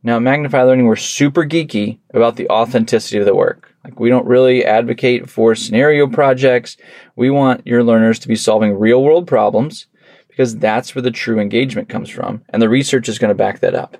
Now, 0.04 0.18
at 0.18 0.22
Magnify 0.22 0.64
Learning, 0.64 0.86
we're 0.86 0.98
super 0.98 1.46
geeky 1.46 2.00
about 2.14 2.36
the 2.36 2.50
authenticity 2.50 3.20
of 3.20 3.26
the 3.26 3.36
work. 3.36 3.74
Like 3.84 4.00
we 4.00 4.10
don't 4.10 4.28
really 4.28 4.66
advocate 4.66 5.30
for 5.30 5.56
scenario 5.56 6.08
projects. 6.08 6.78
We 7.16 7.30
want 7.30 7.66
your 7.68 7.84
learners 7.84 8.20
to 8.20 8.28
be 8.28 8.36
solving 8.36 8.78
real 8.78 9.04
world 9.04 9.28
problems 9.28 9.88
because 10.28 10.58
that's 10.58 10.96
where 10.96 11.02
the 11.02 11.12
true 11.12 11.40
engagement 11.40 11.90
comes 11.90 12.10
from. 12.10 12.44
And 12.50 12.62
the 12.62 12.70
research 12.70 13.08
is 13.08 13.20
going 13.20 13.30
to 13.30 13.36
back 13.36 13.60
that 13.60 13.76
up. 13.76 13.98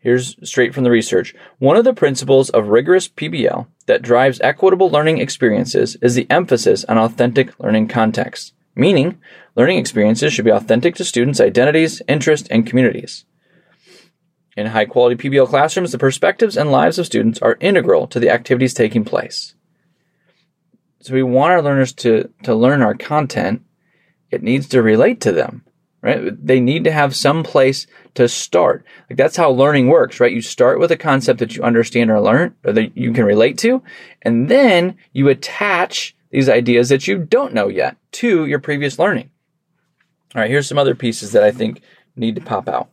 Here's 0.00 0.36
straight 0.48 0.74
from 0.74 0.84
the 0.84 0.90
research. 0.90 1.34
One 1.58 1.76
of 1.76 1.84
the 1.84 1.92
principles 1.92 2.50
of 2.50 2.68
rigorous 2.68 3.08
PBL 3.08 3.66
that 3.86 4.02
drives 4.02 4.40
equitable 4.40 4.90
learning 4.90 5.18
experiences 5.18 5.96
is 6.00 6.14
the 6.14 6.30
emphasis 6.30 6.84
on 6.84 6.98
authentic 6.98 7.58
learning 7.58 7.88
contexts, 7.88 8.52
meaning 8.78 9.20
learning 9.56 9.78
experiences 9.78 10.32
should 10.32 10.44
be 10.44 10.50
authentic 10.50 10.94
to 10.94 11.04
students' 11.04 11.40
identities, 11.40 12.00
interests, 12.08 12.48
and 12.50 12.66
communities. 12.66 13.24
In 14.56 14.66
high 14.66 14.86
quality 14.86 15.16
PBL 15.16 15.48
classrooms, 15.48 15.92
the 15.92 15.98
perspectives 15.98 16.56
and 16.56 16.72
lives 16.72 16.98
of 16.98 17.06
students 17.06 17.38
are 17.40 17.58
integral 17.60 18.06
to 18.08 18.18
the 18.18 18.30
activities 18.30 18.74
taking 18.74 19.04
place. 19.04 19.54
So 21.00 21.14
we 21.14 21.22
want 21.22 21.52
our 21.52 21.62
learners 21.62 21.92
to, 21.94 22.30
to 22.42 22.54
learn 22.54 22.82
our 22.82 22.94
content. 22.94 23.62
It 24.30 24.42
needs 24.42 24.66
to 24.68 24.82
relate 24.82 25.20
to 25.22 25.32
them 25.32 25.64
right? 26.00 26.46
They 26.46 26.60
need 26.60 26.84
to 26.84 26.92
have 26.92 27.16
some 27.16 27.42
place 27.42 27.86
to 28.14 28.28
start. 28.28 28.84
Like 29.08 29.16
that's 29.16 29.36
how 29.36 29.50
learning 29.50 29.88
works, 29.88 30.20
right? 30.20 30.32
You 30.32 30.42
start 30.42 30.78
with 30.78 30.92
a 30.92 30.96
concept 30.96 31.40
that 31.40 31.56
you 31.56 31.62
understand 31.62 32.10
or 32.10 32.20
learn 32.20 32.54
or 32.64 32.72
that 32.72 32.96
you 32.96 33.12
can 33.12 33.24
relate 33.24 33.58
to, 33.58 33.82
and 34.22 34.48
then 34.48 34.96
you 35.12 35.28
attach 35.28 36.14
these 36.30 36.48
ideas 36.48 36.88
that 36.88 37.06
you 37.06 37.18
don't 37.18 37.54
know 37.54 37.68
yet 37.68 37.96
to 38.12 38.46
your 38.46 38.58
previous 38.58 38.98
learning. 38.98 39.30
All 40.34 40.42
right, 40.42 40.50
here's 40.50 40.68
some 40.68 40.78
other 40.78 40.94
pieces 40.94 41.32
that 41.32 41.42
I 41.42 41.50
think 41.50 41.80
need 42.16 42.34
to 42.34 42.40
pop 42.40 42.68
out. 42.68 42.90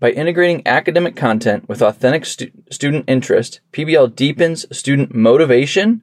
By 0.00 0.10
integrating 0.10 0.66
academic 0.66 1.16
content 1.16 1.68
with 1.68 1.82
authentic 1.82 2.26
stu- 2.26 2.50
student 2.70 3.04
interest, 3.06 3.60
PBL 3.72 4.14
deepens 4.14 4.66
student 4.76 5.14
motivation 5.14 6.02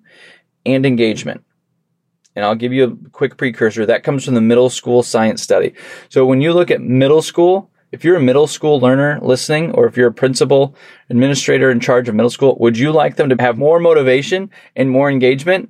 and 0.66 0.86
engagement 0.86 1.44
and 2.36 2.46
I'll 2.46 2.56
give 2.56 2.74
you 2.74 2.84
a 2.84 3.10
quick 3.10 3.38
precursor. 3.38 3.86
That 3.86 4.04
comes 4.04 4.26
from 4.26 4.36
the 4.36 4.42
middle 4.42 4.70
school 4.70 5.04
science 5.04 5.42
study. 5.42 5.74
So 6.10 6.26
when 6.26 6.42
you 6.42 6.54
look 6.54 6.72
at 6.72 6.82
middle 6.82 7.22
school, 7.22 7.71
if 7.92 8.04
you're 8.04 8.16
a 8.16 8.22
middle 8.22 8.48
school 8.48 8.80
learner 8.80 9.20
listening, 9.22 9.72
or 9.72 9.86
if 9.86 9.98
you're 9.98 10.08
a 10.08 10.14
principal 10.14 10.76
administrator 11.10 11.70
in 11.70 11.80
charge 11.80 12.08
of 12.08 12.16
middle 12.16 12.30
school, 12.30 12.58
would 12.60 12.78
you 12.78 12.92
like 12.92 13.16
them 13.16 13.30
to 13.30 13.36
have 13.40 13.58
more 13.58 13.80
motivation 13.80 14.50
and 14.76 14.90
more 14.90 15.10
engagement? 15.10 15.70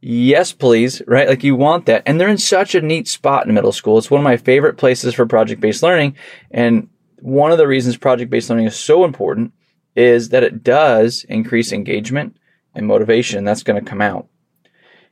Yes, 0.00 0.52
please, 0.52 1.02
right? 1.06 1.28
Like 1.28 1.44
you 1.44 1.54
want 1.54 1.86
that. 1.86 2.02
And 2.06 2.20
they're 2.20 2.28
in 2.28 2.38
such 2.38 2.74
a 2.74 2.80
neat 2.80 3.06
spot 3.06 3.46
in 3.46 3.54
middle 3.54 3.72
school. 3.72 3.98
It's 3.98 4.10
one 4.10 4.20
of 4.20 4.24
my 4.24 4.36
favorite 4.36 4.76
places 4.76 5.14
for 5.14 5.26
project 5.26 5.60
based 5.60 5.82
learning. 5.82 6.16
And 6.50 6.88
one 7.20 7.52
of 7.52 7.58
the 7.58 7.68
reasons 7.68 7.96
project 7.96 8.30
based 8.30 8.50
learning 8.50 8.66
is 8.66 8.76
so 8.76 9.04
important 9.04 9.52
is 9.94 10.30
that 10.30 10.42
it 10.42 10.64
does 10.64 11.24
increase 11.28 11.70
engagement 11.70 12.36
and 12.74 12.86
motivation. 12.86 13.44
That's 13.44 13.62
going 13.62 13.82
to 13.82 13.88
come 13.88 14.00
out 14.00 14.26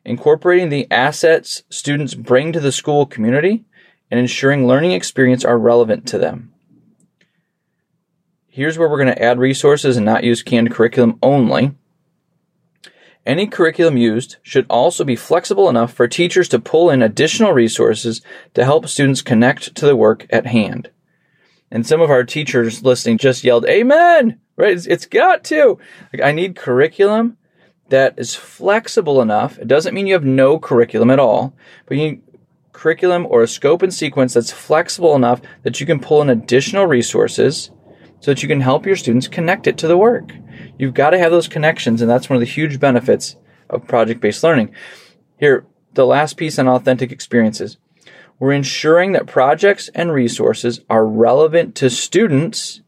incorporating 0.05 0.69
the 0.69 0.91
assets 0.91 1.63
students 1.71 2.15
bring 2.15 2.53
to 2.53 2.61
the 2.61 2.73
school 2.73 3.07
community, 3.07 3.65
and 4.11 4.19
ensuring 4.19 4.67
learning 4.67 4.93
experience 4.93 5.45
are 5.45 5.59
relevant 5.59 6.07
to 6.09 6.19
them. 6.19 6.53
Here's 8.49 8.77
where 8.77 8.89
we're 8.89 9.03
going 9.03 9.15
to 9.15 9.23
add 9.23 9.39
resources 9.39 9.97
and 9.97 10.05
not 10.05 10.25
use 10.25 10.43
canned 10.43 10.73
curriculum 10.73 11.19
only. 11.23 11.73
Any 13.25 13.47
curriculum 13.47 13.97
used 13.97 14.37
should 14.43 14.67
also 14.69 15.05
be 15.05 15.15
flexible 15.15 15.69
enough 15.69 15.93
for 15.93 16.09
teachers 16.09 16.49
to 16.49 16.59
pull 16.59 16.91
in 16.91 17.03
additional 17.03 17.53
resources 17.53 18.23
to 18.55 18.65
help 18.65 18.89
students 18.89 19.23
connect 19.23 19.75
to 19.77 19.87
the 19.87 19.95
work 19.95 20.27
at 20.31 20.47
hand. 20.47 20.91
And 21.71 21.87
some 21.87 22.01
of 22.01 22.11
our 22.11 22.25
teachers 22.25 22.83
listening 22.83 23.19
just 23.19 23.45
yelled, 23.45 23.67
Amen! 23.67 24.41
Right? 24.57 24.73
it's, 24.73 24.87
it's 24.87 25.07
got 25.07 25.45
to. 25.45 25.79
Like, 26.13 26.23
I 26.23 26.33
need 26.33 26.57
curriculum 26.57 27.37
that 27.91 28.15
is 28.19 28.35
flexible 28.35 29.21
enough. 29.21 29.59
It 29.59 29.69
doesn't 29.69 29.95
mean 29.95 30.07
you 30.07 30.15
have 30.15 30.25
no 30.25 30.59
curriculum 30.59 31.11
at 31.11 31.21
all, 31.21 31.55
but 31.87 31.97
you 31.97 32.23
curriculum 32.81 33.27
or 33.29 33.43
a 33.43 33.49
scope 33.49 33.83
and 33.83 33.93
sequence 33.93 34.33
that's 34.33 34.51
flexible 34.51 35.15
enough 35.15 35.43
that 35.65 35.81
you 35.81 35.87
can 35.87 36.01
pull 36.01 36.23
in 36.23 36.31
additional 36.31 36.87
resources 36.87 37.71
so 38.21 38.31
that 38.31 38.43
you 38.43 38.49
can 38.49 38.63
help 38.63 38.87
your 38.87 38.97
students 38.97 39.29
connect 39.29 39.67
it 39.67 39.77
to 39.77 39.87
the 39.87 39.99
work. 39.99 40.33
You've 40.79 40.95
got 40.95 41.11
to 41.11 41.19
have 41.19 41.31
those 41.31 41.47
connections, 41.47 42.01
and 42.01 42.11
that's 42.11 42.31
one 42.31 42.37
of 42.37 42.41
the 42.41 42.47
huge 42.47 42.81
benefits 42.81 43.37
of 43.69 43.87
project 43.87 44.23
based 44.23 44.43
learning. 44.43 44.75
Here, 45.39 45.67
the 45.93 46.07
last 46.07 46.39
piece 46.39 46.59
on 46.59 46.69
authentic 46.69 47.13
experiences. 47.13 47.77
We're 48.39 48.53
ensuring 48.53 49.13
that 49.13 49.27
projects 49.27 49.91
and 49.95 50.11
resources 50.11 50.81
are 50.89 51.05
relevant 51.05 51.75
to 51.77 51.91
students 51.91 52.81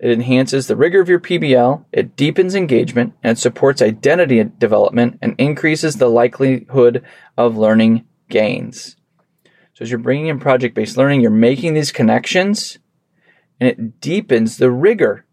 it 0.00 0.10
enhances 0.10 0.66
the 0.66 0.76
rigor 0.76 1.00
of 1.00 1.08
your 1.08 1.20
PBL, 1.20 1.84
it 1.92 2.16
deepens 2.16 2.54
engagement, 2.54 3.14
and 3.22 3.38
it 3.38 3.40
supports 3.40 3.80
identity 3.80 4.42
development 4.42 5.18
and 5.22 5.34
increases 5.38 5.96
the 5.96 6.10
likelihood 6.10 7.02
of 7.38 7.56
learning 7.56 8.04
gains. 8.28 8.96
So, 9.74 9.82
as 9.82 9.90
you're 9.90 9.98
bringing 9.98 10.26
in 10.26 10.38
project 10.38 10.74
based 10.74 10.96
learning, 10.96 11.20
you're 11.20 11.30
making 11.30 11.74
these 11.74 11.92
connections 11.92 12.78
and 13.60 13.68
it 13.68 14.00
deepens 14.00 14.56
the 14.56 14.70
rigor, 14.70 15.24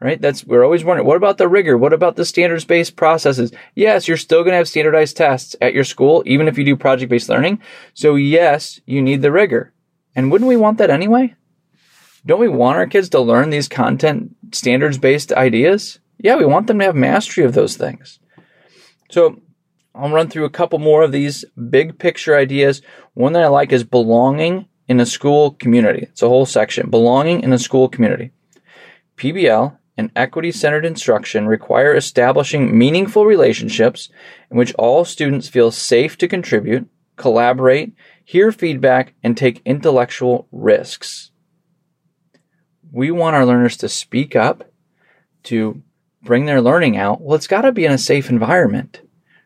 right? 0.00 0.20
That's, 0.20 0.44
we're 0.44 0.64
always 0.64 0.84
wondering, 0.84 1.06
what 1.06 1.16
about 1.16 1.38
the 1.38 1.48
rigor? 1.48 1.76
What 1.76 1.92
about 1.92 2.16
the 2.16 2.24
standards 2.24 2.64
based 2.64 2.96
processes? 2.96 3.52
Yes, 3.74 4.08
you're 4.08 4.16
still 4.16 4.42
going 4.42 4.52
to 4.52 4.58
have 4.58 4.68
standardized 4.68 5.16
tests 5.16 5.56
at 5.60 5.74
your 5.74 5.84
school, 5.84 6.22
even 6.26 6.48
if 6.48 6.56
you 6.56 6.64
do 6.64 6.76
project 6.76 7.10
based 7.10 7.28
learning. 7.28 7.60
So, 7.92 8.14
yes, 8.14 8.80
you 8.86 9.02
need 9.02 9.22
the 9.22 9.32
rigor. 9.32 9.72
And 10.16 10.30
wouldn't 10.30 10.48
we 10.48 10.56
want 10.56 10.78
that 10.78 10.90
anyway? 10.90 11.34
Don't 12.26 12.40
we 12.40 12.48
want 12.48 12.78
our 12.78 12.86
kids 12.86 13.10
to 13.10 13.20
learn 13.20 13.50
these 13.50 13.68
content 13.68 14.34
standards 14.52 14.96
based 14.96 15.32
ideas? 15.32 15.98
Yeah, 16.18 16.36
we 16.36 16.46
want 16.46 16.68
them 16.68 16.78
to 16.78 16.84
have 16.86 16.94
mastery 16.94 17.44
of 17.44 17.52
those 17.52 17.76
things. 17.76 18.18
So 19.10 19.40
I'll 19.94 20.10
run 20.10 20.28
through 20.28 20.44
a 20.44 20.50
couple 20.50 20.78
more 20.78 21.02
of 21.02 21.12
these 21.12 21.44
big 21.70 21.98
picture 21.98 22.36
ideas. 22.36 22.82
One 23.14 23.32
that 23.34 23.44
I 23.44 23.48
like 23.48 23.72
is 23.72 23.84
belonging 23.84 24.66
in 24.88 25.00
a 25.00 25.06
school 25.06 25.52
community. 25.52 26.00
It's 26.02 26.22
a 26.22 26.28
whole 26.28 26.46
section. 26.46 26.90
Belonging 26.90 27.42
in 27.42 27.52
a 27.52 27.58
school 27.58 27.88
community. 27.88 28.32
PBL 29.16 29.76
and 29.96 30.10
equity 30.16 30.50
centered 30.50 30.84
instruction 30.84 31.46
require 31.46 31.94
establishing 31.94 32.76
meaningful 32.76 33.24
relationships 33.24 34.08
in 34.50 34.56
which 34.56 34.74
all 34.74 35.04
students 35.04 35.48
feel 35.48 35.70
safe 35.70 36.18
to 36.18 36.26
contribute, 36.26 36.88
collaborate, 37.16 37.94
hear 38.24 38.50
feedback, 38.50 39.14
and 39.22 39.36
take 39.36 39.62
intellectual 39.64 40.48
risks 40.50 41.30
we 42.94 43.10
want 43.10 43.34
our 43.34 43.44
learners 43.44 43.76
to 43.78 43.88
speak 43.88 44.36
up, 44.36 44.70
to 45.42 45.82
bring 46.22 46.44
their 46.44 46.62
learning 46.62 46.96
out. 46.96 47.20
Well, 47.20 47.34
it's 47.34 47.48
got 47.48 47.62
to 47.62 47.72
be 47.72 47.84
in 47.84 47.90
a 47.90 47.98
safe 47.98 48.30
environment, 48.30 49.00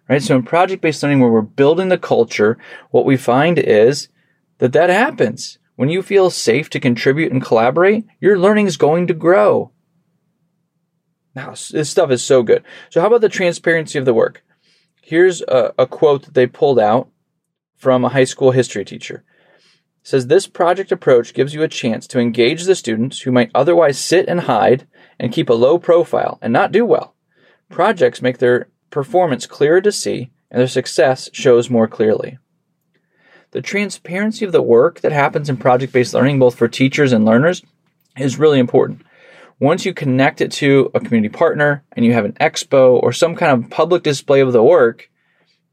right? 0.09 0.23
So 0.23 0.37
in 0.37 0.43
project 0.43 0.83
based 0.83 1.03
learning, 1.03 1.21
where 1.21 1.31
we're 1.31 1.43
building 1.43 1.89
the 1.89 1.99
culture, 1.99 2.59
what 2.91 3.05
we 3.05 3.17
find 3.17 3.59
is 3.59 4.09
that 4.59 4.73
that 4.73 4.91
happens. 4.91 5.59
When 5.77 5.89
you 5.89 6.03
feel 6.03 6.31
safe 6.31 6.69
to 6.71 6.81
contribute 6.81 7.31
and 7.31 7.43
collaborate, 7.43 8.05
your 8.21 8.39
learning 8.39 8.67
is 8.67 8.77
going 8.77 9.07
to 9.07 9.15
grow. 9.15 9.71
Now, 11.37 11.51
this 11.51 11.89
stuff 11.89 12.11
is 12.11 12.25
so 12.25 12.43
good. 12.43 12.65
So, 12.91 13.01
how 13.01 13.07
about 13.07 13.21
the 13.21 13.29
transparency 13.29 13.99
of 13.99 14.05
the 14.05 14.15
work? 14.15 14.43
Here's 15.01 15.41
a, 15.43 15.73
a 15.79 15.87
quote 15.87 16.25
that 16.25 16.35
they 16.35 16.49
pulled 16.49 16.81
out 16.81 17.09
from 17.77 18.05
a 18.05 18.09
high 18.09 18.25
school 18.25 18.51
history 18.51 18.85
teacher 18.85 19.25
says 20.09 20.27
this 20.27 20.47
project 20.47 20.91
approach 20.91 21.35
gives 21.35 21.53
you 21.53 21.63
a 21.63 21.69
chance 21.69 22.07
to 22.07 22.19
engage 22.19 22.65
the 22.65 22.75
students 22.75 23.21
who 23.21 23.31
might 23.31 23.51
otherwise 23.55 23.99
sit 23.99 24.27
and 24.27 24.41
hide 24.41 24.87
and 25.19 25.33
keep 25.33 25.51
a 25.51 25.55
low 25.55 25.79
profile 25.79 26.39
and 26.41 26.51
not 26.51 26.73
do 26.73 26.85
well. 26.87 27.15
Projects 27.69 28.23
make 28.23 28.39
their 28.39 28.69
performance 28.91 29.47
clearer 29.47 29.81
to 29.81 29.93
see 29.93 30.31
and 30.51 30.61
their 30.61 30.69
success 30.69 31.29
shows 31.33 31.71
more 31.71 31.87
clearly. 31.87 32.39
The 33.51 33.63
transparency 33.63 34.45
of 34.45 34.53
the 34.53 34.63
work 34.63 35.01
that 35.01 35.13
happens 35.13 35.49
in 35.49 35.57
project 35.57 35.93
based 35.93 36.15
learning, 36.15 36.39
both 36.39 36.55
for 36.55 36.69
teachers 36.69 37.13
and 37.13 37.25
learners, 37.25 37.63
is 38.17 38.39
really 38.39 38.59
important. 38.59 39.03
Once 39.61 39.85
you 39.85 39.93
connect 39.93 40.41
it 40.41 40.53
to 40.53 40.91
a 40.95 41.01
community 41.01 41.35
partner 41.35 41.83
and 41.93 42.05
you 42.05 42.13
have 42.13 42.25
an 42.25 42.35
expo 42.35 43.03
or 43.03 43.13
some 43.13 43.35
kind 43.35 43.65
of 43.65 43.71
public 43.71 44.03
display 44.03 44.41
of 44.41 44.53
the 44.53 44.63
work, 44.63 45.11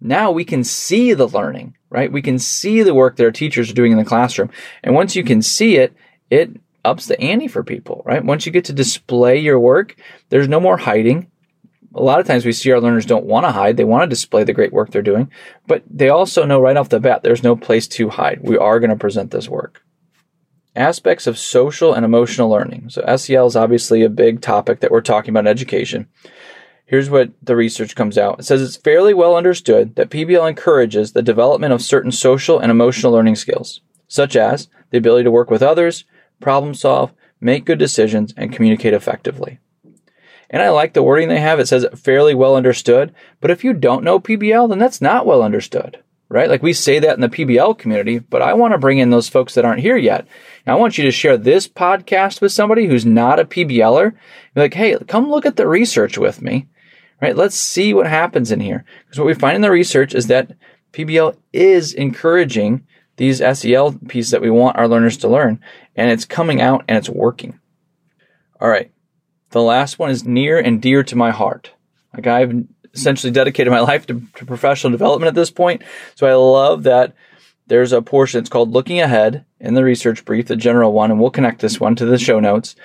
now 0.02 0.32
we 0.32 0.44
can 0.44 0.64
see 0.64 1.14
the 1.14 1.28
learning, 1.28 1.76
right? 1.90 2.12
We 2.12 2.22
can 2.22 2.40
see 2.40 2.82
the 2.82 2.94
work 2.94 3.16
that 3.16 3.24
our 3.24 3.32
teachers 3.32 3.70
are 3.70 3.76
doing 3.76 3.92
in 3.92 3.98
the 3.98 4.06
classroom. 4.06 4.50
And 4.84 4.96
once 4.96 5.16
you 5.16 5.24
can 5.24 5.42
see 5.42 5.78
it, 5.78 5.94
it 6.30 6.50
ups 6.84 7.08
the 7.08 7.20
ante 7.20 7.48
for 7.48 7.64
people, 7.64 8.02
right? 8.06 8.24
Once 8.24 8.46
you 8.46 8.52
get 8.52 8.66
to 8.66 8.74
display 8.74 9.38
your 9.40 9.60
work, 9.60 9.96
there's 10.30 10.48
no 10.48 10.60
more 10.60 10.78
hiding. 10.78 11.30
A 11.96 12.04
lot 12.04 12.20
of 12.20 12.28
times 12.28 12.46
we 12.46 12.52
see 12.52 12.72
our 12.72 12.82
learners 12.82 13.06
don't 13.06 13.26
want 13.26 13.46
to 13.46 13.54
hide. 13.54 13.78
They 13.78 13.86
want 13.86 14.04
to 14.04 14.08
display 14.08 14.44
the 14.44 14.54
great 14.54 14.74
work 14.74 14.92
they're 14.92 15.02
doing, 15.02 15.32
but 15.66 15.82
they 15.90 16.10
also 16.10 16.46
know 16.46 16.60
right 16.60 16.76
off 16.76 16.90
the 16.90 17.00
bat 17.00 17.24
there's 17.24 17.42
no 17.42 17.56
place 17.56 17.88
to 17.88 18.10
hide. 18.10 18.40
We 18.42 18.58
are 18.58 18.82
going 18.82 18.90
to 18.90 18.98
present 18.98 19.32
this 19.32 19.48
work. 19.48 19.82
Aspects 20.76 21.26
of 21.26 21.38
social 21.38 21.94
and 21.94 22.04
emotional 22.04 22.50
learning. 22.50 22.90
So 22.90 23.16
SEL 23.16 23.48
is 23.48 23.56
obviously 23.56 24.04
a 24.04 24.10
big 24.10 24.42
topic 24.42 24.82
that 24.82 24.92
we're 24.92 25.00
talking 25.00 25.30
about 25.30 25.46
in 25.46 25.48
education. 25.48 26.10
Here's 26.86 27.10
what 27.10 27.32
the 27.42 27.56
research 27.56 27.96
comes 27.96 28.18
out. 28.18 28.40
It 28.40 28.44
says 28.44 28.62
it's 28.62 28.76
fairly 28.76 29.14
well 29.14 29.38
understood 29.38 29.96
that 29.96 30.10
PBL 30.10 30.50
encourages 30.50 31.14
the 31.14 31.22
development 31.22 31.72
of 31.72 31.82
certain 31.82 32.12
social 32.12 32.60
and 32.60 32.70
emotional 32.70 33.14
learning 33.14 33.36
skills, 33.36 33.80
such 34.10 34.36
as 34.36 34.68
the 34.90 34.98
ability 34.98 35.24
to 35.24 35.32
work 35.32 35.50
with 35.50 35.64
others, 35.64 36.04
problem 36.42 36.74
solve, 36.74 37.14
make 37.40 37.64
good 37.64 37.80
decisions, 37.80 38.34
and 38.36 38.52
communicate 38.52 38.94
effectively. 38.94 39.60
And 40.50 40.62
I 40.62 40.70
like 40.70 40.94
the 40.94 41.04
wording 41.04 41.30
they 41.30 41.40
have. 41.40 41.60
It 41.60 41.68
says 41.68 41.86
fairly 41.96 42.36
well 42.36 42.56
understood. 42.56 43.14
But 43.42 43.52
if 43.52 43.64
you 43.64 43.74
don't 43.74 44.04
know 44.04 44.20
PBL, 44.20 44.70
then 44.70 44.80
that's 44.80 45.02
not 45.02 45.26
well 45.26 45.42
understood, 45.42 46.04
right? 46.30 46.50
Like 46.50 46.64
we 46.64 46.74
say 46.74 47.00
that 47.00 47.16
in 47.16 47.22
the 47.22 47.30
PBL 47.30 47.78
community, 47.78 48.20
but 48.20 48.42
I 48.42 48.54
want 48.54 48.74
to 48.74 48.78
bring 48.78 49.00
in 49.00 49.10
those 49.10 49.30
folks 49.30 49.56
that 49.56 49.66
aren't 49.66 49.82
here 49.82 49.98
yet. 49.98 50.28
And 50.66 50.74
I 50.74 50.80
want 50.80 50.98
you 50.98 51.04
to 51.06 51.12
share 51.12 51.38
this 51.38 51.68
podcast 51.68 52.42
with 52.42 52.52
somebody 52.52 52.88
who's 52.88 53.06
not 53.06 53.40
a 53.40 53.46
PBLer. 53.46 54.14
Like, 54.56 54.74
hey, 54.74 54.98
come 55.08 55.30
look 55.30 55.46
at 55.46 55.56
the 55.56 55.68
research 55.68 56.18
with 56.18 56.42
me, 56.42 56.68
right? 57.22 57.36
Let's 57.36 57.56
see 57.56 57.94
what 57.94 58.08
happens 58.08 58.52
in 58.52 58.60
here. 58.60 58.86
Because 59.06 59.20
what 59.20 59.28
we 59.28 59.34
find 59.34 59.56
in 59.56 59.62
the 59.62 59.72
research 59.72 60.14
is 60.14 60.28
that 60.28 60.52
PBL 60.94 61.36
is 61.52 61.94
encouraging 61.94 62.86
these 63.18 63.38
SEL 63.40 63.94
pieces 64.08 64.32
that 64.32 64.42
we 64.42 64.50
want 64.50 64.78
our 64.78 64.88
learners 64.88 65.18
to 65.18 65.28
learn, 65.28 65.60
and 65.96 66.12
it's 66.12 66.26
coming 66.26 66.62
out 66.62 66.84
and 66.88 66.98
it's 66.98 67.10
working. 67.10 67.60
All 68.60 68.70
right. 68.70 68.92
The 69.56 69.62
last 69.62 70.00
one 70.00 70.10
is 70.10 70.26
near 70.26 70.60
and 70.60 70.82
dear 70.82 71.02
to 71.06 71.16
my 71.16 71.32
heart. 71.32 71.72
Like 72.14 72.28
I've 72.28 72.66
essentially 72.94 73.32
dedicated 73.32 73.72
my 73.72 73.80
life 73.92 74.06
to, 74.08 74.22
to 74.36 74.46
professional 74.46 74.92
development 74.92 75.30
at 75.30 75.34
this 75.34 75.50
point. 75.50 75.82
So 76.16 76.28
I 76.28 76.34
love 76.34 76.84
that 76.84 77.16
there's 77.68 77.94
a 77.94 78.02
portion, 78.02 78.42
it's 78.42 78.50
called 78.50 78.72
Looking 78.72 79.00
Ahead 79.00 79.46
in 79.62 79.74
the 79.74 79.86
research 79.86 80.26
brief, 80.26 80.48
the 80.48 80.58
general 80.58 80.92
one, 80.92 81.10
and 81.10 81.22
we'll 81.22 81.30
connect 81.30 81.62
this 81.62 81.80
one 81.80 81.96
to 81.96 82.06
the 82.06 82.18
show 82.18 82.42
notes. 82.42 82.76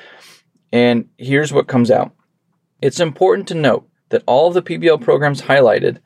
And 0.70 1.08
here's 1.18 1.52
what 1.52 1.66
comes 1.66 1.90
out. 1.90 2.14
It's 2.80 3.00
important 3.00 3.48
to 3.48 3.54
note 3.54 3.88
that 4.10 4.22
all 4.26 4.46
of 4.46 4.54
the 4.54 4.62
PBL 4.62 5.00
programs 5.00 5.42
highlighted 5.42 5.98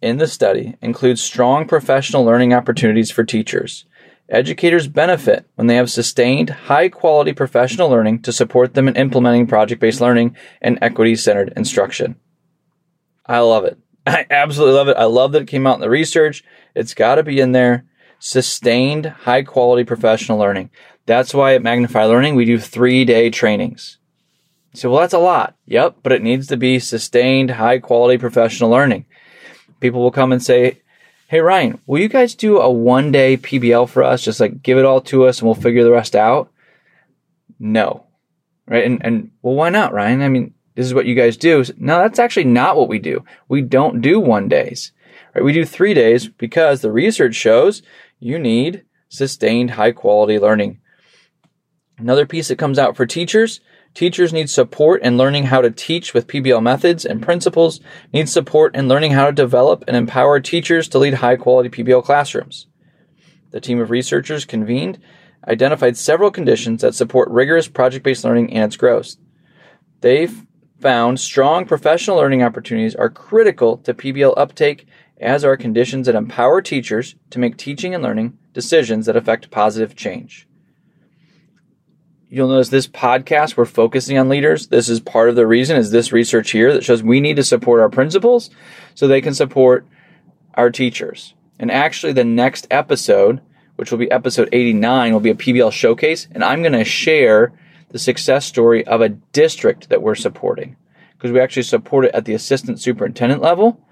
in 0.00 0.18
the 0.18 0.28
study 0.28 0.76
include 0.80 1.18
strong 1.18 1.66
professional 1.66 2.24
learning 2.24 2.54
opportunities 2.54 3.10
for 3.10 3.24
teachers. 3.24 3.86
Educators 4.30 4.86
benefit 4.86 5.44
when 5.56 5.66
they 5.66 5.74
have 5.74 5.90
sustained, 5.90 6.50
high 6.50 6.88
quality 6.88 7.32
professional 7.32 7.90
learning 7.90 8.22
to 8.22 8.32
support 8.32 8.74
them 8.74 8.86
in 8.86 8.94
implementing 8.94 9.48
project 9.48 9.80
based 9.80 10.00
learning 10.00 10.36
and 10.62 10.78
equity 10.80 11.16
centered 11.16 11.52
instruction. 11.56 12.14
I 13.26 13.40
love 13.40 13.64
it. 13.64 13.76
I 14.06 14.26
absolutely 14.30 14.74
love 14.74 14.88
it. 14.88 14.96
I 14.96 15.04
love 15.04 15.32
that 15.32 15.42
it 15.42 15.48
came 15.48 15.66
out 15.66 15.74
in 15.74 15.80
the 15.80 15.90
research. 15.90 16.44
It's 16.76 16.94
got 16.94 17.16
to 17.16 17.24
be 17.24 17.40
in 17.40 17.50
there. 17.52 17.86
Sustained, 18.20 19.06
high 19.06 19.42
quality 19.42 19.82
professional 19.82 20.38
learning. 20.38 20.70
That's 21.06 21.34
why 21.34 21.54
at 21.54 21.62
Magnify 21.62 22.04
Learning 22.04 22.36
we 22.36 22.44
do 22.44 22.58
three 22.58 23.04
day 23.04 23.30
trainings. 23.30 23.98
So, 24.74 24.90
well, 24.90 25.00
that's 25.00 25.14
a 25.14 25.18
lot. 25.18 25.56
Yep, 25.66 25.96
but 26.04 26.12
it 26.12 26.22
needs 26.22 26.46
to 26.46 26.56
be 26.56 26.78
sustained, 26.78 27.52
high 27.52 27.80
quality 27.80 28.18
professional 28.18 28.70
learning. 28.70 29.06
People 29.80 30.00
will 30.00 30.12
come 30.12 30.30
and 30.30 30.40
say, 30.40 30.82
Hey 31.30 31.38
Ryan, 31.38 31.78
will 31.86 32.00
you 32.00 32.08
guys 32.08 32.34
do 32.34 32.58
a 32.58 32.68
one 32.68 33.12
day 33.12 33.36
PBL 33.36 33.88
for 33.88 34.02
us? 34.02 34.20
Just 34.20 34.40
like 34.40 34.64
give 34.64 34.78
it 34.78 34.84
all 34.84 35.00
to 35.02 35.26
us 35.26 35.38
and 35.38 35.46
we'll 35.46 35.54
figure 35.54 35.84
the 35.84 35.92
rest 35.92 36.16
out. 36.16 36.50
No. 37.56 38.06
Right. 38.66 38.84
And, 38.84 39.00
and 39.06 39.30
well, 39.40 39.54
why 39.54 39.68
not, 39.68 39.92
Ryan? 39.92 40.22
I 40.22 40.28
mean, 40.28 40.54
this 40.74 40.86
is 40.86 40.92
what 40.92 41.06
you 41.06 41.14
guys 41.14 41.36
do. 41.36 41.62
No, 41.76 41.98
that's 41.98 42.18
actually 42.18 42.46
not 42.46 42.76
what 42.76 42.88
we 42.88 42.98
do. 42.98 43.24
We 43.46 43.62
don't 43.62 44.00
do 44.00 44.18
one 44.18 44.48
days. 44.48 44.90
Right? 45.32 45.44
We 45.44 45.52
do 45.52 45.64
three 45.64 45.94
days 45.94 46.26
because 46.26 46.80
the 46.80 46.90
research 46.90 47.36
shows 47.36 47.82
you 48.18 48.36
need 48.36 48.82
sustained 49.08 49.70
high 49.70 49.92
quality 49.92 50.36
learning. 50.36 50.80
Another 51.96 52.26
piece 52.26 52.48
that 52.48 52.58
comes 52.58 52.76
out 52.76 52.96
for 52.96 53.06
teachers 53.06 53.60
Teachers 53.94 54.32
need 54.32 54.48
support 54.48 55.02
in 55.02 55.16
learning 55.16 55.44
how 55.44 55.60
to 55.60 55.70
teach 55.70 56.14
with 56.14 56.28
PBL 56.28 56.62
methods 56.62 57.04
and 57.04 57.22
principles, 57.22 57.80
need 58.12 58.28
support 58.28 58.76
in 58.76 58.88
learning 58.88 59.12
how 59.12 59.26
to 59.26 59.32
develop 59.32 59.84
and 59.88 59.96
empower 59.96 60.40
teachers 60.40 60.88
to 60.88 60.98
lead 60.98 61.14
high 61.14 61.36
quality 61.36 61.68
PBL 61.68 62.04
classrooms. 62.04 62.66
The 63.50 63.60
team 63.60 63.80
of 63.80 63.90
researchers 63.90 64.44
convened 64.44 64.98
identified 65.46 65.96
several 65.96 66.30
conditions 66.30 66.82
that 66.82 66.94
support 66.94 67.30
rigorous 67.30 67.66
project 67.66 68.04
based 68.04 68.24
learning 68.24 68.52
and 68.52 68.64
its 68.64 68.76
growth. 68.76 69.16
They 70.00 70.28
found 70.78 71.20
strong 71.20 71.66
professional 71.66 72.16
learning 72.16 72.42
opportunities 72.42 72.94
are 72.94 73.10
critical 73.10 73.76
to 73.78 73.94
PBL 73.94 74.34
uptake, 74.36 74.86
as 75.20 75.44
are 75.44 75.56
conditions 75.56 76.06
that 76.06 76.14
empower 76.14 76.62
teachers 76.62 77.16
to 77.30 77.38
make 77.38 77.56
teaching 77.56 77.94
and 77.94 78.02
learning 78.02 78.38
decisions 78.52 79.06
that 79.06 79.16
affect 79.16 79.50
positive 79.50 79.94
change. 79.94 80.46
You'll 82.32 82.46
notice 82.46 82.68
this 82.68 82.86
podcast, 82.86 83.56
we're 83.56 83.64
focusing 83.64 84.16
on 84.16 84.28
leaders. 84.28 84.68
This 84.68 84.88
is 84.88 85.00
part 85.00 85.28
of 85.28 85.34
the 85.34 85.48
reason 85.48 85.76
is 85.76 85.90
this 85.90 86.12
research 86.12 86.52
here 86.52 86.72
that 86.72 86.84
shows 86.84 87.02
we 87.02 87.20
need 87.20 87.34
to 87.34 87.42
support 87.42 87.80
our 87.80 87.88
principals 87.88 88.50
so 88.94 89.08
they 89.08 89.20
can 89.20 89.34
support 89.34 89.84
our 90.54 90.70
teachers. 90.70 91.34
And 91.58 91.72
actually 91.72 92.12
the 92.12 92.22
next 92.22 92.68
episode, 92.70 93.40
which 93.74 93.90
will 93.90 93.98
be 93.98 94.08
episode 94.12 94.48
89, 94.52 95.12
will 95.12 95.18
be 95.18 95.30
a 95.30 95.34
PBL 95.34 95.72
showcase. 95.72 96.28
And 96.30 96.44
I'm 96.44 96.62
going 96.62 96.72
to 96.72 96.84
share 96.84 97.52
the 97.88 97.98
success 97.98 98.46
story 98.46 98.86
of 98.86 99.00
a 99.00 99.08
district 99.08 99.88
that 99.88 100.00
we're 100.00 100.14
supporting 100.14 100.76
because 101.14 101.32
we 101.32 101.40
actually 101.40 101.64
support 101.64 102.04
it 102.04 102.14
at 102.14 102.26
the 102.26 102.34
assistant 102.34 102.80
superintendent 102.80 103.42
level, 103.42 103.84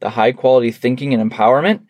the 0.00 0.10
high 0.10 0.32
quality 0.32 0.72
thinking 0.72 1.14
and 1.14 1.30
empowerment 1.30 1.82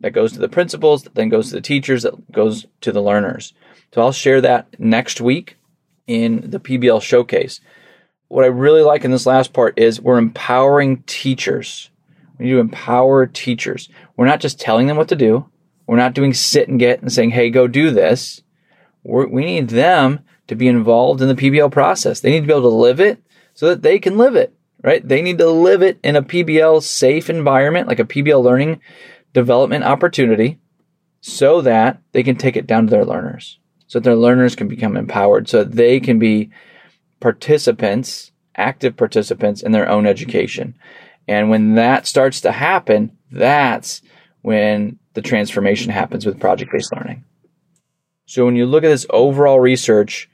that 0.00 0.12
goes 0.12 0.32
to 0.32 0.38
the 0.38 0.48
principals, 0.48 1.02
that 1.02 1.14
then 1.14 1.28
goes 1.28 1.48
to 1.48 1.54
the 1.54 1.60
teachers, 1.60 2.02
that 2.02 2.32
goes 2.32 2.66
to 2.82 2.92
the 2.92 3.02
learners. 3.02 3.54
So 3.94 4.02
I'll 4.02 4.12
share 4.12 4.40
that 4.42 4.78
next 4.78 5.20
week 5.20 5.56
in 6.06 6.50
the 6.50 6.60
PBL 6.60 7.02
showcase. 7.02 7.60
What 8.28 8.44
I 8.44 8.48
really 8.48 8.82
like 8.82 9.04
in 9.04 9.10
this 9.10 9.26
last 9.26 9.52
part 9.52 9.78
is 9.78 10.00
we're 10.00 10.18
empowering 10.18 11.02
teachers. 11.06 11.90
We 12.38 12.46
need 12.46 12.52
to 12.52 12.58
empower 12.58 13.26
teachers. 13.26 13.88
We're 14.16 14.26
not 14.26 14.40
just 14.40 14.60
telling 14.60 14.86
them 14.86 14.96
what 14.96 15.08
to 15.08 15.16
do. 15.16 15.48
We're 15.86 15.96
not 15.96 16.14
doing 16.14 16.34
sit 16.34 16.68
and 16.68 16.78
get 16.78 17.00
and 17.00 17.12
saying, 17.12 17.30
hey, 17.30 17.50
go 17.50 17.68
do 17.68 17.90
this. 17.90 18.42
We're, 19.04 19.28
we 19.28 19.44
need 19.44 19.68
them 19.68 20.20
to 20.48 20.56
be 20.56 20.68
involved 20.68 21.22
in 21.22 21.28
the 21.28 21.34
PBL 21.34 21.70
process. 21.70 22.20
They 22.20 22.30
need 22.30 22.40
to 22.40 22.46
be 22.46 22.52
able 22.52 22.70
to 22.70 22.76
live 22.76 23.00
it 23.00 23.22
so 23.54 23.68
that 23.68 23.82
they 23.82 23.98
can 23.98 24.18
live 24.18 24.36
it, 24.36 24.52
right? 24.82 25.06
They 25.06 25.22
need 25.22 25.38
to 25.38 25.48
live 25.48 25.82
it 25.82 25.98
in 26.02 26.16
a 26.16 26.22
PBL 26.22 26.82
safe 26.82 27.30
environment, 27.30 27.88
like 27.88 28.00
a 28.00 28.04
PBL 28.04 28.42
learning 28.42 28.80
development 29.32 29.84
opportunity, 29.84 30.58
so 31.20 31.60
that 31.60 32.00
they 32.12 32.22
can 32.22 32.36
take 32.36 32.56
it 32.56 32.66
down 32.66 32.86
to 32.86 32.90
their 32.90 33.04
learners 33.04 33.58
so 33.86 33.98
that 33.98 34.04
their 34.04 34.16
learners 34.16 34.56
can 34.56 34.68
become 34.68 34.96
empowered, 34.96 35.48
so 35.48 35.64
that 35.64 35.76
they 35.76 36.00
can 36.00 36.18
be 36.18 36.50
participants, 37.20 38.32
active 38.56 38.96
participants 38.96 39.62
in 39.62 39.72
their 39.72 39.88
own 39.88 40.06
education. 40.06 40.76
And 41.28 41.50
when 41.50 41.74
that 41.74 42.06
starts 42.06 42.40
to 42.42 42.52
happen, 42.52 43.16
that's 43.30 44.02
when 44.42 44.98
the 45.14 45.22
transformation 45.22 45.90
happens 45.90 46.26
with 46.26 46.40
project 46.40 46.72
based 46.72 46.94
learning. 46.94 47.24
So 48.26 48.44
when 48.44 48.56
you 48.56 48.66
look 48.66 48.84
at 48.84 48.88
this 48.88 49.06
overall 49.10 49.60
research, 49.60 50.28